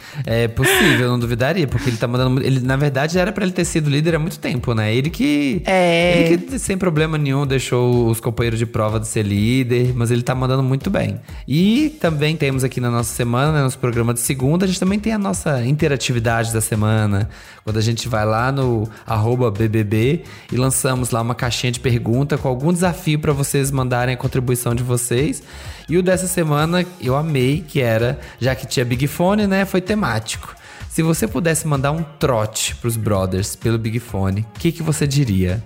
possível, 0.48 1.06
eu 1.06 1.10
não 1.10 1.20
duvidaria, 1.20 1.68
porque 1.68 1.90
ele 1.90 1.98
tá 1.98 2.08
mandando. 2.08 2.42
Ele, 2.44 2.60
na 2.60 2.76
verdade, 2.76 3.18
era 3.18 3.32
pra 3.32 3.44
ele 3.44 3.54
ter 3.54 3.66
sido 3.66 3.90
líder 3.90 4.16
há 4.16 4.20
muito 4.20 4.40
tempo, 4.40 4.74
né? 4.74 4.94
Ele 4.94 5.10
que. 5.10 5.62
É. 5.66 6.28
Ele 6.28 6.38
que, 6.38 6.60
sem 6.60 6.78
problema 6.78 7.18
nenhum, 7.18 7.46
deixou 7.46 8.10
os 8.10 8.20
companheiros 8.20 8.60
de 8.60 8.66
prova 8.66 9.00
de 9.00 9.08
ser 9.08 9.24
líder, 9.24 9.94
mas 9.96 10.12
ele 10.12 10.22
tá 10.22 10.36
mandando 10.36 10.64
muito 10.64 10.90
bem. 10.90 11.20
E 11.48 11.98
também 12.00 12.36
temos 12.36 12.64
aqui 12.64 12.80
na 12.80 12.90
nossa 12.90 13.14
semana, 13.14 13.52
né, 13.52 13.62
nosso 13.62 13.80
programa 13.80 14.14
de 14.14 14.20
segunda, 14.20 14.66
a 14.66 14.68
gente 14.68 14.80
também 14.80 15.00
tem 15.00 15.14
a 15.14 15.18
nossa 15.18 15.64
interatividade 15.66 16.54
da 16.54 16.62
semana. 16.62 17.30
Quando 17.64 17.78
a 17.78 17.82
gente 17.82 18.08
vai 18.08 18.26
lá 18.26 18.52
no 18.52 18.90
arroba 19.06 19.52
BBB 19.52 20.24
e 20.52 20.56
lançamos 20.56 21.12
lá 21.12 21.22
uma 21.22 21.36
caixinha 21.36 21.72
de 21.72 21.80
pergunta 21.80 22.38
com 22.38 22.48
algum 22.48 22.74
desafio 22.74 23.20
pra 23.20 23.34
vocês 23.34 23.70
mandarem 23.72 24.16
a 24.16 24.18
contribuição 24.18 24.74
de 24.74 24.84
vocês. 24.84 25.44
E 25.88 25.98
o 25.98 26.02
dessa 26.02 26.26
semana 26.26 26.86
eu 27.02 27.16
amei, 27.16 27.64
que 27.68 27.82
era, 27.82 28.20
já 28.40 28.56
que 28.56 28.66
tinha 28.66 28.86
Big 28.86 29.08
Fone, 29.08 29.46
né? 29.46 29.66
Foi 29.66 29.82
temático. 30.02 30.56
Se 30.90 31.04
você 31.04 31.28
pudesse 31.28 31.68
mandar 31.68 31.92
um 31.92 32.02
trote 32.02 32.76
pros 32.76 32.98
brothers 32.98 33.56
pelo 33.56 33.78
Big 33.78 34.00
Fone, 34.00 34.42
o 34.56 34.60
que, 34.60 34.72
que 34.72 34.82
você 34.82 35.06
diria? 35.06 35.64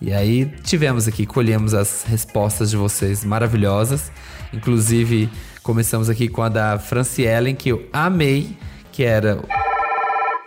E 0.00 0.12
aí 0.12 0.46
tivemos 0.64 1.06
aqui, 1.06 1.26
colhemos 1.26 1.74
as 1.74 2.04
respostas 2.04 2.70
de 2.70 2.76
vocês 2.76 3.24
maravilhosas. 3.24 4.10
Inclusive, 4.52 5.30
começamos 5.62 6.08
aqui 6.08 6.26
com 6.26 6.42
a 6.42 6.48
da 6.48 6.78
Franciellen, 6.78 7.54
que 7.54 7.68
eu 7.68 7.86
amei, 7.92 8.56
que 8.90 9.04
era 9.04 9.38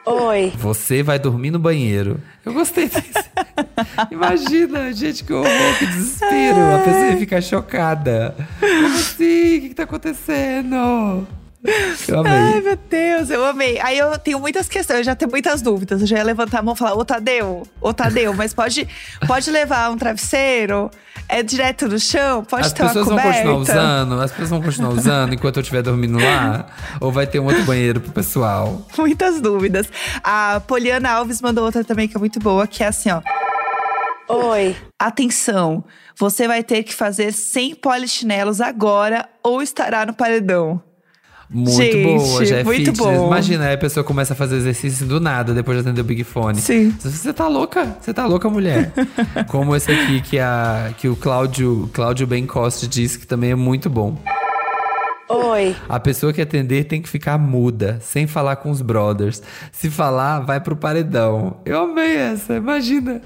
Oi. 0.05 0.51
Você 0.57 1.03
vai 1.03 1.19
dormir 1.19 1.51
no 1.51 1.59
banheiro. 1.59 2.19
Eu 2.43 2.51
gostei 2.51 2.89
disso. 2.89 3.29
Imagina, 4.09 4.91
gente, 4.91 5.23
que 5.23 5.31
horror, 5.31 5.77
que 5.77 5.85
desespero. 5.85 6.75
A 6.75 6.79
pessoa 6.79 7.05
ia 7.11 7.17
ficar 7.17 7.41
chocada. 7.41 8.35
Como 8.59 8.87
assim? 8.87 9.57
O 9.57 9.61
que, 9.61 9.69
que 9.69 9.75
tá 9.75 9.83
acontecendo? 9.83 11.27
Eu 12.07 12.19
amei. 12.19 12.31
Ai, 12.31 12.61
meu 12.61 12.77
Deus, 12.89 13.29
eu 13.29 13.45
amei. 13.45 13.79
Aí 13.81 13.97
eu 13.97 14.17
tenho 14.17 14.39
muitas 14.39 14.69
questões, 14.69 14.99
eu 14.99 15.03
já 15.03 15.15
tenho 15.15 15.29
muitas 15.29 15.61
dúvidas. 15.61 16.01
Eu 16.01 16.07
já 16.07 16.17
ia 16.17 16.23
levantar 16.23 16.59
a 16.59 16.61
mão 16.61 16.73
e 16.73 16.77
falar, 16.77 16.93
ô 16.93 17.03
Tadeu, 17.03 17.63
ô 17.81 17.93
Tadeu, 17.93 18.33
mas 18.33 18.53
pode, 18.53 18.87
pode 19.27 19.51
levar 19.51 19.91
um 19.91 19.97
travesseiro? 19.97 20.89
É 21.27 21.43
direto 21.43 21.87
no 21.87 21.99
chão? 21.99 22.43
Pode 22.43 22.67
As 22.67 22.73
ter 22.73 22.81
uma 22.83 22.89
pessoas 22.89 23.07
vão 23.07 23.17
coberta? 23.17 23.37
continuar 23.39 23.57
usando? 23.59 24.21
As 24.21 24.31
pessoas 24.31 24.49
vão 24.49 24.61
continuar 24.61 24.89
usando 24.91 25.33
enquanto 25.33 25.57
eu 25.57 25.61
estiver 25.61 25.81
dormindo 25.83 26.17
lá? 26.17 26.65
Ou 26.99 27.11
vai 27.11 27.27
ter 27.27 27.39
um 27.39 27.45
outro 27.45 27.63
banheiro 27.63 27.99
pro 27.99 28.11
pessoal? 28.11 28.87
Muitas 28.97 29.39
dúvidas. 29.41 29.87
A 30.23 30.61
Poliana 30.65 31.11
Alves 31.11 31.41
mandou 31.41 31.65
outra 31.65 31.83
também 31.83 32.07
que 32.07 32.15
é 32.15 32.19
muito 32.19 32.39
boa, 32.39 32.65
que 32.65 32.83
é 32.83 32.87
assim, 32.87 33.09
ó. 33.11 33.21
Oi. 34.27 34.75
Atenção, 34.97 35.83
você 36.17 36.47
vai 36.47 36.63
ter 36.63 36.83
que 36.83 36.93
fazer 36.95 37.31
100 37.31 37.75
polichinelos 37.75 38.61
agora 38.61 39.27
ou 39.43 39.61
estará 39.61 40.05
no 40.05 40.13
paredão. 40.13 40.81
Muito 41.51 41.71
Gente, 41.71 42.03
boa, 42.03 42.45
já 42.45 42.57
é 42.57 42.63
muito 42.63 42.77
fitness. 42.91 42.97
bom. 42.99 43.27
Imagina, 43.27 43.65
aí 43.65 43.73
a 43.73 43.77
pessoa 43.77 44.03
começa 44.03 44.33
a 44.33 44.35
fazer 44.35 44.57
exercício 44.57 45.05
do 45.07 45.19
nada 45.19 45.51
depois 45.51 45.77
de 45.77 45.81
atender 45.81 46.01
o 46.01 46.03
Big 46.03 46.23
Fone. 46.23 46.62
Sim. 46.62 46.93
Você 46.99 47.33
tá 47.33 47.47
louca? 47.47 47.97
Você 47.99 48.13
tá 48.13 48.27
louca, 48.27 48.47
mulher? 48.49 48.93
Como 49.49 49.75
esse 49.75 49.91
aqui 49.91 50.21
que, 50.21 50.38
a, 50.38 50.93
que 50.95 51.07
o 51.07 51.15
Cláudio, 51.15 51.89
Cláudio 51.91 52.27
Bencoste 52.27 52.88
disse 52.88 53.17
que 53.17 53.25
também 53.25 53.49
é 53.49 53.55
muito 53.55 53.89
bom. 53.89 54.15
Oi. 55.29 55.75
A 55.87 55.99
pessoa 55.99 56.33
que 56.33 56.41
atender 56.41 56.85
tem 56.85 56.99
que 56.99 57.07
ficar 57.07 57.37
muda, 57.37 57.99
sem 58.01 58.25
falar 58.25 58.55
com 58.55 58.71
os 58.71 58.81
brothers. 58.81 59.43
Se 59.71 59.87
falar, 59.87 60.39
vai 60.39 60.59
pro 60.59 60.75
paredão. 60.75 61.57
Eu 61.63 61.83
amei 61.83 62.15
essa, 62.17 62.55
imagina. 62.55 63.21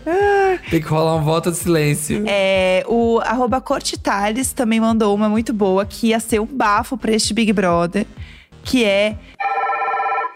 Tem 0.70 0.82
que 0.82 0.88
rolar 0.88 1.16
um 1.16 1.24
voto 1.24 1.50
de 1.50 1.56
silêncio. 1.58 2.26
É, 2.28 2.84
o 2.88 3.20
arroba 3.20 3.62
Cortitales 3.62 4.52
também 4.52 4.82
mandou 4.82 5.16
uma 5.16 5.30
muito 5.30 5.54
boa, 5.54 5.86
que 5.86 6.08
ia 6.08 6.20
ser 6.20 6.42
um 6.42 6.46
bafo 6.46 6.98
pra 6.98 7.14
este 7.14 7.34
Big 7.34 7.54
Brother, 7.54 8.06
que 8.66 8.84
é 8.84 9.18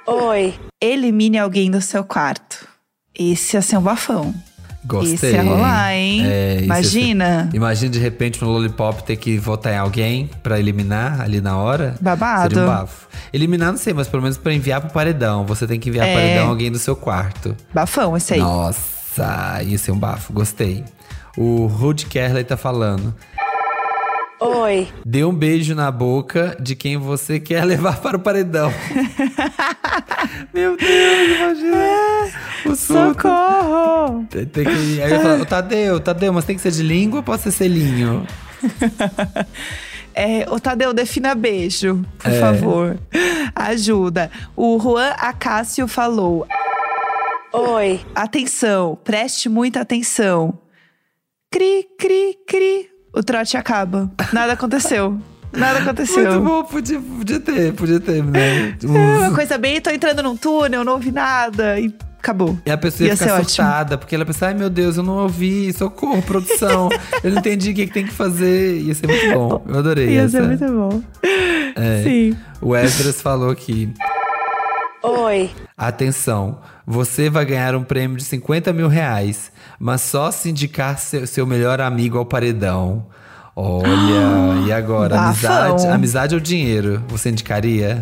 Oi. 0.06 0.53
elimine 0.82 1.38
alguém 1.38 1.69
do 1.69 1.82
seu 1.82 2.03
quarto. 2.03 2.65
Esse 3.13 3.58
ia 3.58 3.62
ser 3.62 3.77
um 3.77 3.82
bafão. 3.82 4.34
Gostei. 4.88 5.13
Esse 5.15 5.32
ia 5.34 5.43
rolar, 5.43 5.93
hein? 5.93 6.21
É, 6.26 6.52
isso 6.54 6.60
ia 6.62 6.65
Imagina. 6.65 7.47
ser- 7.52 7.58
Imagina 7.58 7.91
de 7.91 8.00
repente 8.00 8.41
no 8.41 8.50
Lollipop 8.50 9.04
ter 9.04 9.17
que 9.17 9.38
votar 9.38 9.73
em 9.73 9.78
alguém 9.78 10.30
pra 10.41 10.58
eliminar 10.60 11.19
ali 11.21 11.41
na 11.41 11.58
hora. 11.58 11.95
Babado. 12.00 12.50
Seria 12.56 12.63
um 12.63 12.67
bafo. 12.67 13.08
Eliminar 13.34 13.71
não 13.71 13.78
sei, 13.78 13.93
mas 13.93 14.08
pelo 14.08 14.23
menos 14.23 14.38
pra 14.38 14.54
enviar 14.54 14.80
pro 14.82 14.89
paredão. 14.91 15.45
Você 15.45 15.67
tem 15.67 15.80
que 15.80 15.89
enviar 15.89 16.08
É. 16.08 16.12
pro 16.13 16.21
paredão 16.21 16.47
alguém 16.50 16.71
do 16.71 16.80
seu 16.80 16.95
quarto. 16.95 17.56
Bafão, 17.73 18.15
esse 18.15 18.36
aí. 18.36 18.39
Nossa, 18.39 19.62
ia 19.63 19.78
ser 19.78 19.91
um 19.91 20.00
bafo. 20.00 20.32
Gostei. 20.32 20.84
O 21.38 21.65
Rude 21.67 22.06
Kerley 22.06 22.43
tá 22.43 22.56
falando. 22.58 23.13
Oi. 24.39 24.88
Dê 25.04 25.23
um 25.26 25.34
beijo 25.34 25.73
na 25.73 25.89
boca 25.89 26.56
de 26.60 26.76
quem 26.76 26.95
você 26.95 27.39
quer 27.39 27.63
levar 27.65 27.97
para 28.00 28.17
o 28.17 28.19
paredão. 28.19 28.71
Meu 30.54 30.76
Deus, 30.78 31.38
imagina. 31.38 31.78
O 32.65 32.76
surto. 32.76 33.21
Socorro! 33.21 34.26
Tem, 34.30 34.45
tem 34.45 34.65
que, 34.65 35.02
aí 35.02 35.12
eu 35.12 35.21
falo, 35.21 35.45
Tadeu, 35.45 36.00
Tadeu, 36.00 36.34
mas 36.34 36.45
tem 36.45 36.56
que 36.56 36.62
ser 36.62 36.71
de 36.71 36.84
língua 36.84 37.19
ou 37.19 37.23
pode 37.23 37.41
ser 37.43 37.52
selinho? 37.52 38.26
É, 40.19 40.47
ô 40.50 40.60
Tadeu, 40.60 40.95
defina 40.95 41.36
beijo, 41.36 42.04
por 42.17 42.32
É. 42.32 42.39
favor. 42.39 42.97
Ajuda. 43.56 44.32
O 44.56 44.80
Juan 44.80 45.12
Acácio 45.12 45.88
falou: 45.88 46.47
Oi. 47.54 48.02
atenção, 48.15 48.97
preste 49.04 49.47
muita 49.47 49.82
atenção. 49.82 50.58
Cri, 51.52 51.86
cri, 52.00 52.36
cri. 52.47 52.89
O 53.13 53.21
trote 53.21 53.56
acaba. 53.58 54.12
Nada 54.34 54.54
aconteceu. 54.54 55.19
Nada 55.58 55.80
aconteceu. 55.80 56.24
Muito 56.32 56.41
bom, 56.41 56.63
podia, 56.63 57.00
podia 57.00 57.39
ter, 57.39 57.74
podia 57.74 58.00
ter, 58.00 58.24
né? 58.24 58.76
É 58.84 58.88
uma 59.28 59.34
coisa 59.34 59.58
bem, 59.58 59.82
tô 59.82 59.89
entrando 59.89 60.22
num 60.24 60.38
túnel, 60.38 60.84
não 60.84 60.93
ouvi 60.93 61.12
nada 61.12 61.80
e 61.80 61.93
acabou. 62.20 62.58
E 62.65 62.72
a 62.72 62.78
pessoa 62.78 63.08
ia, 63.08 63.13
Ia 63.13 63.17
ficar 63.17 63.26
ser 63.30 63.32
ótimo. 63.34 63.50
surtada, 63.50 63.98
porque 63.98 64.13
ela 64.15 64.26
pensa, 64.26 64.48
ai 64.48 64.54
meu 64.54 64.70
Deus, 64.70 64.98
eu 64.98 65.04
não 65.04 65.17
ouvi, 65.24 65.72
socorro, 65.74 66.22
produção. 66.22 66.89
eu 67.24 67.32
não 67.32 67.39
entendi 67.39 67.72
o 67.72 67.74
que, 67.74 67.88
que 67.88 67.93
tem 67.93 68.06
que 68.06 68.13
fazer. 68.13 68.80
Ia 68.82 68.93
ser 68.96 69.08
muito 69.08 69.34
bom. 69.34 69.63
Eu 69.67 69.80
adorei 69.80 70.10
Ia 70.10 70.22
essa. 70.24 70.38
ser 70.39 70.43
muito 70.48 70.65
bom. 70.65 71.02
É. 71.76 72.04
Sim. 72.04 72.38
O 72.62 72.76
Esdras 72.76 73.22
falou 73.22 73.54
que 73.56 73.91
Oi. 75.04 75.50
Atenção, 75.78 76.60
você 76.86 77.30
vai 77.30 77.46
ganhar 77.46 77.76
um 77.76 77.84
prêmio 77.84 78.17
de 78.17 78.24
50 78.24 78.74
mil 78.74 78.88
reais, 78.88 79.52
mas 79.80 80.02
só 80.02 80.32
se 80.32 80.50
indicar 80.50 80.98
seu, 80.98 81.26
seu 81.28 81.46
melhor 81.46 81.80
amigo 81.80 82.17
ao 82.17 82.26
paredão. 82.26 83.06
Olha, 83.60 84.67
e 84.67 84.72
agora? 84.72 85.15
Bafão. 85.15 85.52
Amizade, 85.52 85.88
amizade 85.88 86.36
ou 86.36 86.39
dinheiro? 86.41 87.04
Você 87.08 87.30
indicaria? 87.32 88.00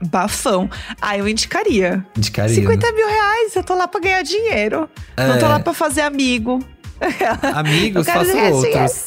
Bafão. 0.00 0.70
Ah, 0.98 1.18
eu 1.18 1.28
indicaria. 1.28 2.02
Indicaria. 2.16 2.54
50 2.54 2.92
mil 2.92 3.06
reais, 3.06 3.54
eu 3.54 3.62
tô 3.62 3.74
lá 3.74 3.86
pra 3.86 4.00
ganhar 4.00 4.22
dinheiro. 4.22 4.88
Não 5.14 5.38
tô 5.38 5.44
É. 5.44 5.48
lá 5.48 5.60
pra 5.60 5.74
fazer 5.74 6.00
amigo. 6.00 6.60
Amigos, 7.54 8.06
Eu 8.08 8.12
quero 8.14 8.24
faço 8.26 8.54
outros. 8.54 9.06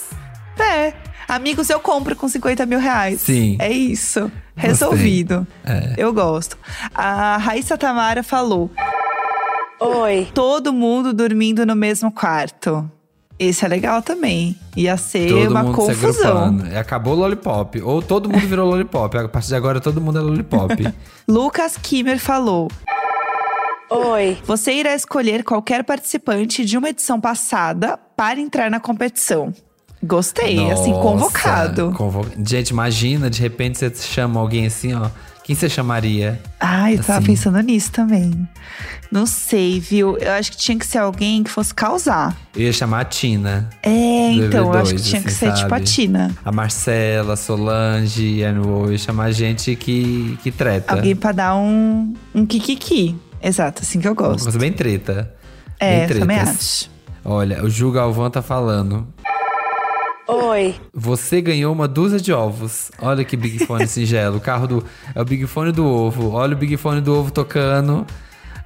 É. 0.59 0.93
Amigos 1.27 1.67
eu 1.69 1.79
compro 1.79 2.15
com 2.15 2.27
50 2.27 2.63
mil 2.67 2.77
reais. 2.79 3.19
Sim. 3.21 3.57
É 3.59 3.71
isso. 3.71 4.31
Resolvido. 4.55 5.47
É. 5.65 5.95
Eu 5.97 6.13
gosto. 6.13 6.57
A 6.93 7.37
Raíssa 7.37 7.75
Tamara 7.75 8.21
falou: 8.21 8.69
Oi. 9.79 10.27
todo 10.33 10.71
mundo 10.71 11.11
dormindo 11.11 11.65
no 11.65 11.75
mesmo 11.75 12.11
quarto. 12.11 12.87
Esse 13.43 13.65
é 13.65 13.67
legal 13.67 14.03
também. 14.03 14.55
Ia 14.77 14.95
ser 14.97 15.27
Todo 15.29 15.49
uma 15.49 15.63
mundo 15.63 15.71
se 15.71 15.87
confusão. 15.95 16.37
agrupando. 16.45 16.77
Acabou 16.77 17.13
o 17.13 17.17
lollipop. 17.17 17.81
Ou 17.81 17.99
todo 17.99 18.29
mundo 18.29 18.45
virou 18.47 18.69
lollipop. 18.69 19.17
A 19.17 19.27
partir 19.27 19.47
de 19.47 19.55
agora, 19.55 19.81
todo 19.81 19.99
mundo 19.99 20.19
é 20.19 20.21
lollipop. 20.21 20.75
Lucas 21.27 21.75
Kimmer 21.75 22.19
falou: 22.19 22.67
Oi. 23.89 24.37
Você 24.45 24.73
irá 24.73 24.93
escolher 24.93 25.43
qualquer 25.43 25.83
participante 25.83 26.63
de 26.63 26.77
uma 26.77 26.89
edição 26.89 27.19
passada 27.19 27.97
para 28.15 28.39
entrar 28.39 28.69
na 28.69 28.79
competição. 28.79 29.51
Gostei, 30.03 30.71
assim, 30.71 30.91
Nossa, 30.91 31.01
convocado. 31.01 31.91
convo- 31.95 32.25
Gente, 32.45 32.69
imagina, 32.69 33.29
de 33.29 33.41
repente 33.41 33.77
você 33.77 33.91
chama 33.95 34.39
alguém 34.39 34.65
assim, 34.67 34.93
ó. 34.93 35.09
Quem 35.51 35.55
você 35.57 35.67
chamaria? 35.67 36.39
Ai, 36.61 36.93
eu 36.93 37.03
tava 37.03 37.17
Assim. 37.19 37.27
pensando 37.27 37.59
nisso 37.59 37.91
também. 37.91 38.47
Não 39.11 39.25
sei, 39.25 39.81
viu? 39.81 40.17
Eu 40.17 40.31
acho 40.31 40.49
que 40.49 40.55
tinha 40.55 40.79
que 40.79 40.87
ser 40.87 40.99
alguém 40.99 41.43
que 41.43 41.49
fosse 41.49 41.73
causar. 41.75 42.37
Eu 42.55 42.61
ia 42.61 42.71
chamar 42.71 43.01
a 43.01 43.03
Tina. 43.03 43.69
É, 43.83 44.31
então, 44.31 44.73
eu 44.73 44.79
acho 44.79 44.95
que 44.95 45.01
EV2, 45.01 45.09
tinha 45.09 45.21
que 45.21 45.27
assim, 45.27 45.37
ser 45.37 45.53
tipo 45.55 45.65
a 45.65 45.77
sabe? 45.79 45.83
Tina. 45.83 46.31
A 46.45 46.51
Marcela, 46.53 47.35
Solange, 47.35 48.41
Anne 48.43 48.65
Eu 48.65 48.91
ia 48.93 48.97
chamar 48.97 49.31
gente 49.31 49.75
que, 49.75 50.39
que 50.41 50.51
treta. 50.51 50.93
Alguém 50.93 51.17
pra 51.17 51.33
dar 51.33 51.57
um, 51.57 52.13
um 52.33 52.45
kikiki. 52.45 53.17
Exato, 53.43 53.81
assim 53.81 53.99
que 53.99 54.07
eu 54.07 54.13
Uma 54.13 54.29
gosto. 54.29 54.43
coisa 54.43 54.57
bem 54.57 54.71
treta. 54.71 55.33
É, 55.77 56.07
bem 56.07 56.19
também 56.19 56.37
tretas. 56.37 56.55
acho. 56.87 56.91
Olha, 57.25 57.61
o 57.61 57.69
Ju 57.69 57.91
Galvão 57.91 58.29
tá 58.31 58.41
falando. 58.41 59.05
Oi. 60.31 60.75
Você 60.93 61.41
ganhou 61.41 61.73
uma 61.73 61.87
dúzia 61.87 62.19
de 62.19 62.31
ovos. 62.31 62.89
Olha 63.01 63.23
que 63.25 63.35
Big 63.35 63.65
Fone 63.65 63.85
singelo. 63.87 64.37
O 64.37 64.41
carro 64.41 64.67
do. 64.67 64.85
É 65.13 65.21
o 65.21 65.25
Big 65.25 65.45
Fone 65.45 65.71
do 65.71 65.85
ovo. 65.85 66.31
Olha 66.31 66.53
o 66.53 66.57
Big 66.57 66.77
Fone 66.77 67.01
do 67.01 67.13
ovo 67.13 67.31
tocando. 67.31 68.05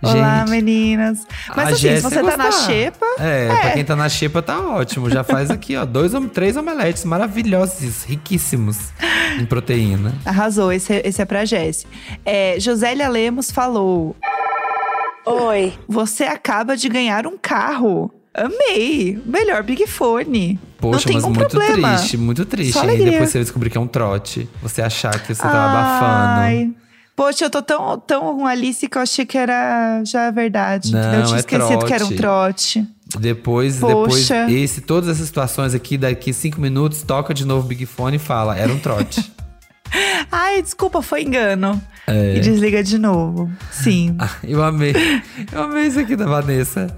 Olá, 0.04 0.40
Gente, 0.40 0.50
meninas. 0.52 1.26
Mas 1.56 1.58
a 1.58 1.62
assim, 1.70 1.76
se 1.76 1.82
Jéssica 1.82 2.10
você 2.10 2.16
tá 2.24 2.38
na 2.38 2.46
gostar. 2.46 2.66
xepa. 2.68 3.06
É, 3.20 3.48
pra 3.48 3.72
quem 3.72 3.84
tá 3.84 3.96
na 3.96 4.08
xepa 4.10 4.42
tá 4.42 4.60
ótimo. 4.60 5.10
Já 5.10 5.24
faz 5.24 5.50
aqui, 5.50 5.76
ó, 5.76 5.86
dois, 5.86 6.12
três 6.32 6.56
omeletes 6.56 7.04
maravilhosos, 7.06 8.04
riquíssimos 8.04 8.92
em 9.40 9.46
proteína. 9.46 10.14
Arrasou, 10.24 10.72
esse 10.72 10.94
é, 10.94 11.08
esse 11.08 11.22
é 11.22 11.26
pra 11.26 11.46
Jéssica. 11.46 11.90
É, 12.24 12.60
Josélia 12.60 13.10
Lemos 13.10 13.50
falou: 13.50 14.16
Oi. 15.26 15.74
Você 15.88 16.26
acaba 16.26 16.78
de 16.78 16.88
ganhar 16.88 17.26
um 17.26 17.38
carro. 17.38 18.12
Amei! 18.36 19.22
Melhor 19.26 19.64
Big 19.64 19.88
Fone. 19.88 20.60
Não 20.82 20.92
Poxa, 20.92 21.08
tem 21.08 21.16
mas 21.16 21.24
um 21.24 21.32
muito 21.32 21.50
problema. 21.50 21.96
triste, 21.96 22.18
muito 22.18 22.46
triste. 22.46 22.74
Só 22.74 22.82
alegria. 22.82 23.12
depois 23.12 23.30
você 23.30 23.40
descobrir 23.40 23.70
que 23.70 23.78
é 23.78 23.82
um 23.82 23.88
trote. 23.88 24.50
Você 24.62 24.82
achar 24.82 25.18
que 25.20 25.34
você 25.34 25.42
tava 25.42 25.58
abafando. 25.58 26.42
Ai. 26.42 26.72
Poxa, 27.16 27.46
eu 27.46 27.50
tô 27.50 27.62
tão, 27.62 27.98
tão 27.98 28.38
com 28.38 28.46
Alice 28.46 28.88
que 28.90 28.98
eu 28.98 29.02
achei 29.02 29.26
que 29.26 29.38
era 29.38 30.04
já 30.04 30.30
verdade. 30.32 30.92
Não, 30.92 31.00
entendeu? 31.00 31.20
eu 31.20 31.26
tinha 31.26 31.38
é 31.38 31.40
esquecido 31.40 31.86
que 31.86 31.94
era 31.94 32.06
um 32.06 32.16
trote. 32.16 32.86
Depois, 33.18 33.78
Poxa. 33.80 34.46
depois, 34.46 34.52
esse, 34.52 34.82
todas 34.82 35.10
essas 35.10 35.28
situações 35.28 35.74
aqui, 35.74 35.98
daqui 35.98 36.34
cinco 36.34 36.60
minutos, 36.60 37.04
toca 37.04 37.34
de 37.34 37.46
novo 37.46 37.66
o 37.66 37.70
Big 37.70 37.86
Fone 37.86 38.18
e 38.18 38.20
fala, 38.20 38.58
era 38.58 38.72
um 38.72 38.80
trote. 38.80 39.32
Ai, 40.30 40.62
desculpa, 40.62 41.02
foi 41.02 41.22
engano. 41.24 41.82
É. 42.06 42.36
E 42.36 42.40
desliga 42.42 42.84
de 42.84 42.98
novo. 42.98 43.50
Sim. 43.72 44.18
Eu 44.44 44.62
amei. 44.62 44.94
Eu 45.54 45.64
amei 45.64 45.86
isso 45.86 46.00
aqui 46.00 46.16
da 46.18 46.26
Vanessa. 46.26 46.94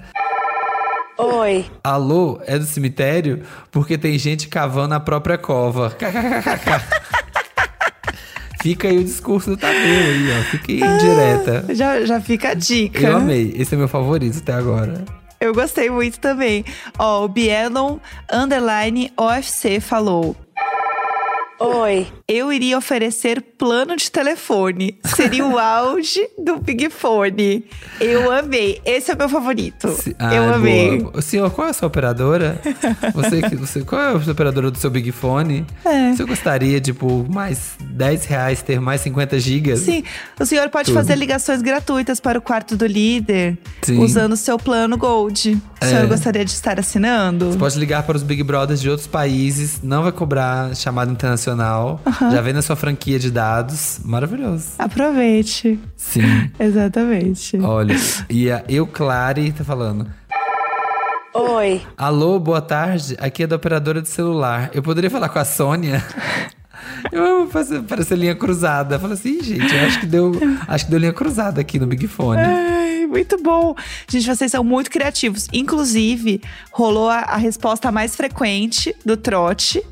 Oi. 1.18 1.66
Alô, 1.84 2.40
é 2.46 2.60
do 2.60 2.66
cemitério? 2.66 3.42
Porque 3.72 3.98
tem 3.98 4.18
gente 4.20 4.48
cavando 4.48 4.94
a 4.94 5.00
própria 5.00 5.38
cova. 5.38 5.96
Fica 8.62 8.88
aí 8.88 8.98
o 8.98 9.04
discurso 9.04 9.52
do 9.52 9.58
Tadeu 9.58 9.80
aí, 9.80 10.28
ó. 10.40 10.44
Fica 10.44 10.72
aí 10.72 10.80
indireta. 10.80 11.66
Já, 11.74 12.06
já 12.06 12.22
fica 12.22 12.50
a 12.50 12.54
dica. 12.54 13.00
Eu 13.00 13.18
amei. 13.18 13.54
Esse 13.56 13.74
é 13.76 13.78
meu 13.78 13.88
favorito 13.88 14.38
até 14.40 14.54
agora. 14.54 15.06
Eu 15.40 15.54
gostei 15.54 15.90
muito 15.90 16.20
também. 16.20 16.66
Ó, 17.00 17.26
o 17.26 17.28
Bielon 17.28 17.98
Underline 18.32 19.12
OFC 19.18 19.80
falou. 19.80 20.36
Oi. 21.60 22.06
Eu 22.28 22.54
iria 22.54 22.78
oferecer 22.78 23.42
plano 23.58 23.96
de 23.96 24.12
telefone. 24.12 25.00
Seria 25.16 25.44
o 25.44 25.58
auge 25.58 26.20
do 26.38 26.58
Big 26.58 26.88
Fone. 26.92 27.66
Eu 28.00 28.32
amei. 28.32 28.80
Esse 28.86 29.10
é 29.10 29.16
o 29.16 29.18
meu 29.18 29.28
favorito. 29.28 29.90
Se- 29.90 30.12
eu 30.12 30.16
Ah, 30.20 30.56
amei. 30.56 31.00
boa. 31.00 31.20
Senhor, 31.20 31.50
qual 31.50 31.66
é 31.68 31.72
a 31.72 31.74
sua 31.74 31.88
operadora? 31.88 32.62
Você, 33.12 33.42
que- 33.42 33.56
você, 33.56 33.82
qual 33.84 34.00
é 34.00 34.16
a 34.16 34.20
sua 34.22 34.34
operadora 34.34 34.70
do 34.70 34.78
seu 34.78 34.92
Big 34.92 35.12
Fone? 35.12 35.66
É. 35.84 36.14
Você 36.14 36.26
gostaria 36.26 36.80
de, 36.80 36.94
por 36.94 37.28
mais 37.28 37.72
10 37.82 38.26
reais, 38.26 38.62
ter 38.62 38.80
mais 38.80 39.02
50 39.02 39.40
gigas? 39.40 39.80
Sim, 39.80 40.04
o 40.40 40.46
senhor 40.46 40.70
pode 40.70 40.86
Tudo. 40.92 40.96
fazer 40.96 41.16
ligações 41.16 41.64
gratuitas 41.64 42.20
para 42.20 42.38
o 42.38 42.42
quarto 42.42 42.78
do 42.78 42.86
líder 42.86 43.58
Sim. 43.82 43.98
usando 44.00 44.34
o 44.34 44.38
seu 44.38 44.60
plano 44.60 44.96
Gold. 44.96 45.60
O 45.82 45.86
senhor 45.86 46.04
É. 46.04 46.08
gostaria 46.08 46.46
de 46.46 46.52
estar 46.52 46.80
assinando? 46.80 47.52
Você 47.52 47.58
pode 47.58 47.80
ligar 47.80 48.04
para 48.04 48.16
os 48.18 48.22
Big 48.24 48.44
Brothers 48.44 48.80
de 48.80 48.90
outros 48.90 49.08
países, 49.08 49.80
não 49.82 50.04
vai 50.04 50.12
cobrar 50.12 50.76
chamada 50.76 51.12
internacional. 51.12 51.47
Já 52.32 52.42
vem 52.42 52.54
na 52.54 52.62
sua 52.62 52.76
franquia 52.76 53.20
de 53.20 53.32
dados. 53.32 54.00
Maravilhoso. 54.04 54.72
Aproveite. 54.80 55.80
Sim. 55.96 56.52
Exatamente. 56.60 57.58
Olha, 57.60 57.96
e 58.30 58.52
a 58.52 58.64
Euclare 58.68 59.52
tá 59.52 59.64
falando. 59.64 60.08
Oi. 61.34 61.82
Alô, 61.96 62.40
boa 62.40 62.62
tarde. 62.62 63.16
Aqui 63.20 63.44
é 63.44 63.48
da 63.48 63.56
operadora 63.56 64.02
de 64.02 64.10
celular. 64.10 64.72
Eu 64.74 64.82
poderia 64.82 65.10
falar 65.10 65.30
com 65.30 65.38
a 65.38 65.46
Sônia? 65.46 66.04
Eu 67.12 67.24
amo 67.24 67.50
fazer, 67.50 67.82
parecer 67.84 68.18
linha 68.18 68.36
cruzada. 68.36 69.00
Fala 69.00 69.14
assim, 69.14 69.42
gente, 69.42 69.74
eu 69.74 69.86
acho 69.86 70.00
que 70.00 70.06
deu, 70.06 70.32
acho 70.68 70.86
que 70.86 70.92
deu 70.92 71.00
linha 71.00 71.14
cruzada 71.14 71.62
aqui 71.62 71.80
no 71.80 71.86
Big 71.86 72.08
Fone. 72.08 72.42
Ai, 72.42 73.06
muito 73.06 73.42
bom. 73.42 73.76
Gente, 74.08 74.26
vocês 74.26 74.52
são 74.52 74.64
muito 74.64 74.90
criativos. 74.90 75.48
Inclusive, 75.54 76.42
rolou 76.72 77.10
a, 77.10 77.20
a 77.20 77.38
resposta 77.38 77.92
mais 77.92 78.16
frequente 78.16 78.96
do 79.06 79.16
trote, 79.16 79.84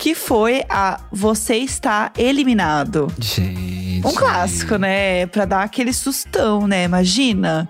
que 0.00 0.14
foi 0.14 0.64
a 0.66 0.98
você 1.12 1.56
está 1.56 2.10
eliminado. 2.16 3.12
Gente. 3.20 4.00
Um 4.02 4.14
clássico, 4.14 4.76
né? 4.76 5.26
Pra 5.26 5.44
dar 5.44 5.62
aquele 5.62 5.92
sustão, 5.92 6.66
né? 6.66 6.84
Imagina. 6.84 7.68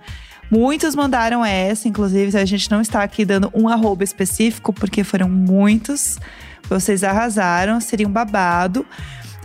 Muitos 0.48 0.94
mandaram 0.94 1.44
essa, 1.44 1.88
inclusive 1.88 2.38
a 2.38 2.44
gente 2.44 2.70
não 2.70 2.80
está 2.80 3.02
aqui 3.02 3.24
dando 3.24 3.50
um 3.52 3.68
arroba 3.68 4.04
específico, 4.04 4.72
porque 4.72 5.02
foram 5.02 5.28
muitos. 5.28 6.18
Vocês 6.68 7.02
arrasaram, 7.02 7.80
seria 7.80 8.06
um 8.06 8.12
babado. 8.12 8.86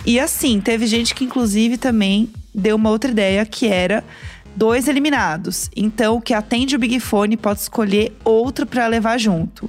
E 0.05 0.19
assim, 0.19 0.61
teve 0.61 0.85
gente 0.85 1.15
que 1.15 1.25
inclusive 1.25 1.77
também 1.77 2.29
deu 2.53 2.75
uma 2.75 2.91
outra 2.91 3.09
ideia, 3.09 3.43
que 3.47 3.65
era 3.65 4.03
dois 4.55 4.87
eliminados. 4.87 5.71
Então, 5.75 6.17
o 6.17 6.21
que 6.21 6.35
atende 6.35 6.75
o 6.75 6.79
Big 6.79 6.99
Fone 6.99 7.35
pode 7.35 7.61
escolher 7.61 8.15
outro 8.23 8.67
pra 8.67 8.85
levar 8.85 9.17
junto. 9.17 9.67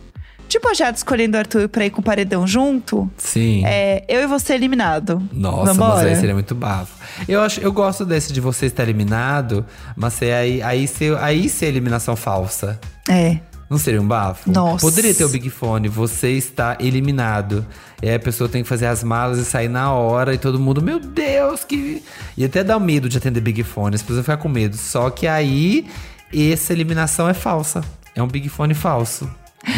Tipo 0.49 0.69
a 0.69 0.75
Jade 0.75 0.99
escolhendo 0.99 1.37
o 1.37 1.41
Arthur 1.41 1.69
pra 1.69 1.85
ir 1.85 1.91
com 1.91 2.01
o 2.01 2.05
paredão 2.05 2.47
junto. 2.47 3.11
Sim. 3.17 3.65
É, 3.67 4.05
eu 4.09 4.23
e 4.23 4.27
você 4.27 4.55
eliminado. 4.55 5.23
Nossa, 5.33 5.73
Vambora? 5.73 5.95
mas 5.95 6.07
aí 6.07 6.17
seria 6.17 6.35
muito 6.35 6.55
bafo. 6.55 6.95
Eu, 7.29 7.43
acho, 7.43 7.61
eu 7.61 7.73
gosto 7.73 8.05
desse 8.05 8.33
de 8.33 8.41
você 8.41 8.67
estar 8.67 8.85
eliminado, 8.85 9.65
mas 9.97 10.15
ser 10.15 10.33
aí, 10.33 10.63
aí, 10.63 10.87
ser, 10.87 11.17
aí 11.19 11.49
ser 11.49 11.67
eliminação 11.67 12.15
falsa. 12.15 12.79
É. 13.09 13.39
Não 13.69 13.79
seria 13.79 14.01
um 14.01 14.07
bafo? 14.07 14.51
Nossa. 14.51 14.81
Poderia 14.87 15.13
ter 15.13 15.25
o 15.25 15.29
Big 15.29 15.51
Fone, 15.51 15.89
você 15.89 16.31
está 16.31 16.77
eliminado. 16.79 17.67
E 18.01 18.09
aí 18.09 18.15
a 18.15 18.21
pessoa 18.21 18.49
tem 18.49 18.63
que 18.63 18.69
fazer 18.69 18.87
as 18.87 19.03
malas 19.03 19.39
e 19.39 19.45
sair 19.45 19.69
na 19.69 19.93
hora 19.93 20.33
e 20.33 20.39
todo 20.39 20.61
mundo, 20.61 20.81
meu 20.81 21.01
Deus, 21.01 21.65
que. 21.65 22.03
E 22.37 22.45
até 22.45 22.63
dá 22.63 22.79
medo 22.79 23.09
de 23.09 23.19
atender 23.19 23.41
Big 23.41 23.65
Fone, 23.65 23.97
as 23.97 24.03
pessoas 24.03 24.25
ficam 24.25 24.37
com 24.39 24.49
medo. 24.49 24.77
Só 24.77 25.11
que 25.11 25.27
aí, 25.27 25.87
essa 26.33 26.73
eliminação 26.73 27.29
é 27.29 27.35
falsa. 27.35 27.83
É 28.15 28.23
um 28.23 28.29
Big 28.29 28.49
Fone 28.49 28.73
falso. 28.73 29.29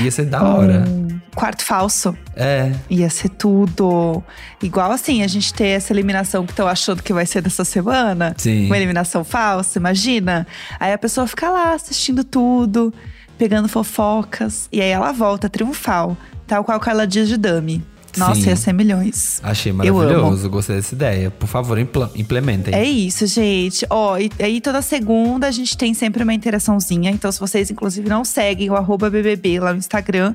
Ia 0.03 0.11
ser 0.11 0.27
da 0.27 0.43
hora. 0.43 0.85
Um 0.87 1.21
quarto 1.35 1.65
falso. 1.65 2.17
É. 2.37 2.73
Ia 2.91 3.09
ser 3.09 3.31
tudo. 3.31 4.23
Igual 4.63 4.93
assim, 4.93 5.23
a 5.23 5.27
gente 5.27 5.53
ter 5.55 5.69
essa 5.69 5.93
eliminação 5.93 6.45
que 6.45 6.53
estão 6.53 6.69
achando 6.69 7.03
que 7.03 7.13
vai 7.13 7.25
ser 7.25 7.41
dessa 7.41 7.65
semana. 7.65 8.35
Sim. 8.37 8.67
Uma 8.67 8.77
eliminação 8.77 9.25
falsa, 9.25 9.79
imagina. 9.79 10.47
Aí 10.79 10.93
a 10.93 10.99
pessoa 10.99 11.27
fica 11.27 11.49
lá 11.51 11.75
assistindo 11.75 12.23
tudo, 12.23 12.93
pegando 13.39 13.69
fofocas. 13.69 14.69
E 14.71 14.81
aí 14.81 14.91
ela 14.91 15.13
volta 15.13 15.49
triunfal. 15.49 16.17
Tal 16.47 16.65
qual 16.65 16.79
Carla 16.81 17.07
Dias 17.07 17.29
de 17.29 17.37
Dami. 17.37 17.85
Nossa, 18.19 18.41
Sim. 18.41 18.49
ia 18.49 18.57
ser 18.57 18.73
milhões. 18.73 19.41
Achei 19.43 19.73
maravilhoso, 19.73 20.49
gostei 20.51 20.77
dessa 20.77 20.95
ideia. 20.95 21.31
Por 21.31 21.47
favor, 21.47 21.79
impla- 21.79 22.11
implementem. 22.15 22.75
É 22.75 22.85
isso, 22.85 23.27
gente. 23.27 23.87
Ó, 23.89 24.17
e 24.19 24.31
aí 24.41 24.61
toda 24.61 24.83
segunda 24.83 25.47
a 25.47 25.51
gente 25.51 25.77
tem 25.77 25.95
sempre 25.95 26.23
uma 26.23 26.35
interaçãozinha. 26.35 27.11
Então, 27.11 27.31
se 27.31 27.39
vocês, 27.41 27.71
inclusive, 27.71 28.09
não 28.09 28.25
seguem 28.25 28.69
o 28.71 28.75
arroba 28.77 29.09
BBB 29.09 29.61
lá 29.61 29.73
no 29.73 29.79
Instagram, 29.79 30.35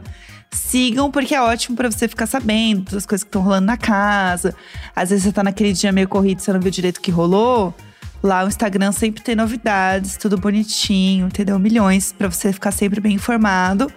sigam, 0.51 1.09
porque 1.11 1.33
é 1.35 1.41
ótimo 1.41 1.75
pra 1.75 1.89
você 1.89 2.07
ficar 2.07 2.27
sabendo 2.27 2.91
das 2.91 3.05
coisas 3.05 3.23
que 3.23 3.29
estão 3.29 3.41
rolando 3.41 3.65
na 3.67 3.77
casa. 3.77 4.55
Às 4.95 5.09
vezes 5.09 5.25
você 5.25 5.31
tá 5.31 5.43
naquele 5.43 5.73
dia 5.73 5.91
meio 5.91 6.07
corrido, 6.07 6.39
você 6.41 6.53
não 6.53 6.59
viu 6.59 6.71
direito 6.71 6.97
o 6.97 7.01
que 7.01 7.11
rolou. 7.11 7.73
Lá 8.21 8.45
o 8.45 8.47
Instagram 8.47 8.91
sempre 8.93 9.21
tem 9.21 9.35
novidades, 9.35 10.15
tudo 10.15 10.37
bonitinho, 10.37 11.25
entendeu? 11.27 11.59
Milhões 11.59 12.13
pra 12.17 12.29
você 12.31 12.53
ficar 12.53 12.71
sempre 12.71 13.01
bem 13.01 13.13
informado. 13.15 13.91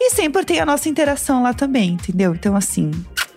E 0.00 0.10
sempre 0.10 0.44
tem 0.44 0.60
a 0.60 0.66
nossa 0.66 0.88
interação 0.88 1.42
lá 1.42 1.52
também, 1.52 1.90
entendeu? 1.92 2.34
Então, 2.34 2.54
assim, 2.56 2.90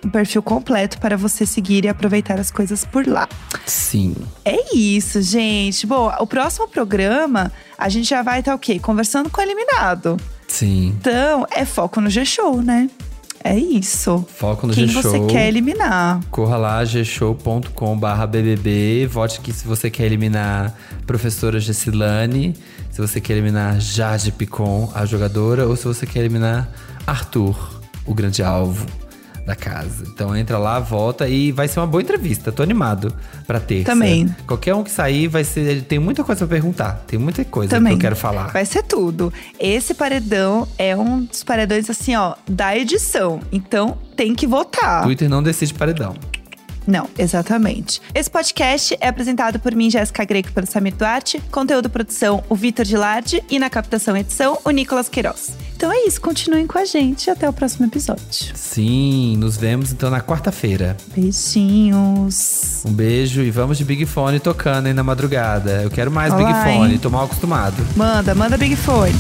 um 0.04 0.10
perfil 0.10 0.42
completo 0.42 1.00
para 1.00 1.18
você 1.18 1.46
seguir 1.46 1.86
e 1.86 1.90
aproveitar 1.90 2.40
as 2.40 2.52
coisas 2.52 2.86
por 2.86 3.06
lá. 3.06 3.28
Sim. 3.66 4.16
É 4.46 4.76
isso, 4.76 5.22
gente. 5.22 5.86
Bom, 5.86 6.12
o 6.20 6.28
próximo 6.28 6.68
programa 6.68 7.52
a 7.78 7.90
gente 7.90 8.10
já 8.10 8.22
vai 8.22 8.40
estar 8.40 8.56
o 8.56 8.60
quê? 8.60 8.80
Conversando 8.80 9.30
com 9.30 9.42
o 9.42 9.44
eliminado. 9.44 10.18
Sim. 10.48 10.96
Então, 11.00 11.46
é 11.52 11.66
foco 11.66 12.02
no 12.02 12.10
G-Show, 12.10 12.62
né? 12.62 12.90
É 13.44 13.58
isso. 13.58 14.26
Foco 14.36 14.68
no 14.68 14.74
Quem 14.74 14.88
G-Show. 14.88 15.02
você 15.02 15.26
quer 15.28 15.48
eliminar. 15.48 16.20
Corra 16.30 16.58
lá, 16.58 16.84
gshow.com.br 16.84 18.28
BBB. 18.30 19.08
Vote 19.08 19.40
aqui 19.40 19.54
se 19.54 19.66
você 19.66 19.90
quer 19.90 20.06
eliminar 20.06 20.76
professora 21.08 21.60
Gessilane, 21.60 22.54
se 22.92 23.00
você 23.00 23.22
quer 23.22 23.34
eliminar 23.34 23.80
Jade 23.80 24.32
Picon, 24.34 24.92
a 24.94 25.06
jogadora, 25.06 25.66
ou 25.68 25.76
se 25.78 25.86
você 25.86 26.06
quer 26.06 26.20
eliminar 26.20 26.70
Arthur, 27.08 27.82
o 28.06 28.14
grande 28.14 28.44
alvo 28.44 28.86
da 29.50 29.56
casa. 29.56 30.04
Então 30.08 30.36
entra 30.36 30.58
lá, 30.58 30.80
volta 30.80 31.28
e 31.28 31.52
vai 31.52 31.68
ser 31.68 31.80
uma 31.80 31.88
boa 31.88 32.02
entrevista. 32.02 32.52
Tô 32.52 32.62
animado 32.62 33.12
pra 33.48 33.60
ter. 33.60 33.84
Também. 33.84 34.34
Qualquer 34.46 34.76
um 34.76 34.84
que 34.84 34.92
sair 34.92 35.28
vai 35.28 35.44
ser. 35.44 35.82
Tem 35.84 35.98
muita 35.98 36.24
coisa 36.24 36.46
pra 36.46 36.56
perguntar. 36.56 37.04
Tem 37.08 37.18
muita 37.18 37.44
coisa 37.44 37.76
Também. 37.76 37.94
que 37.94 37.98
eu 37.98 38.02
quero 38.02 38.16
falar. 38.16 38.52
Vai 38.52 38.66
ser 38.66 38.84
tudo. 38.84 39.34
Esse 39.60 39.94
paredão 39.94 40.68
é 40.78 40.96
um 40.96 41.24
dos 41.24 41.44
paredões, 41.44 41.90
assim, 41.90 42.16
ó, 42.16 42.36
da 42.48 42.78
edição. 42.78 43.40
Então, 43.52 43.98
tem 44.16 44.36
que 44.36 44.46
votar. 44.46 45.04
Twitter 45.04 45.28
não 45.28 45.42
decide 45.42 45.74
paredão. 45.74 46.14
Não, 46.88 47.08
exatamente. 47.18 48.02
Esse 48.14 48.30
podcast 48.30 48.98
é 49.00 49.08
apresentado 49.08 49.60
por 49.60 49.76
mim, 49.76 49.90
Jéssica 49.90 50.24
Greco, 50.26 50.52
pelo 50.52 50.68
Samir 50.68 50.96
Duarte. 50.96 51.42
Conteúdo 51.52 51.90
produção, 51.90 52.44
o 52.50 52.56
Vitor 52.56 52.86
Gilardi. 52.86 53.44
E 53.50 53.60
na 53.60 53.70
captação 53.70 54.16
edição, 54.18 54.60
o 54.66 54.72
Nicolas 54.72 55.10
Queiroz. 55.10 55.52
Então 55.76 55.92
é 55.92 56.08
isso, 56.08 56.20
continuem 56.20 56.68
com 56.68 56.78
a 56.78 56.86
gente. 56.86 57.30
Até 57.30 57.48
o 57.48 57.54
próximo 57.54 57.86
episódio. 57.86 58.52
Sim, 58.54 59.38
nos 59.38 59.56
vemos 59.56 59.92
então 59.92 60.10
na 60.10 60.22
quarta-feira. 60.22 60.98
Beijinhos. 61.16 62.84
Um 62.86 62.92
beijo 62.92 63.42
e 63.42 63.52
vamos 63.52 63.78
de 63.78 63.86
Big 63.86 64.06
Fone 64.06 64.40
tocando 64.40 64.88
aí 64.88 64.94
na 64.94 65.04
madrugada. 65.04 65.84
Eu 65.84 65.90
quero 65.90 66.12
mais 66.12 66.34
Olá, 66.34 66.44
Big 66.44 66.74
Fone, 66.74 66.94
hein? 66.94 67.00
tô 67.00 67.10
mal 67.10 67.26
acostumado. 67.26 67.86
Manda, 67.96 68.34
manda 68.36 68.58
Big 68.58 68.76
Fone. 68.76 69.14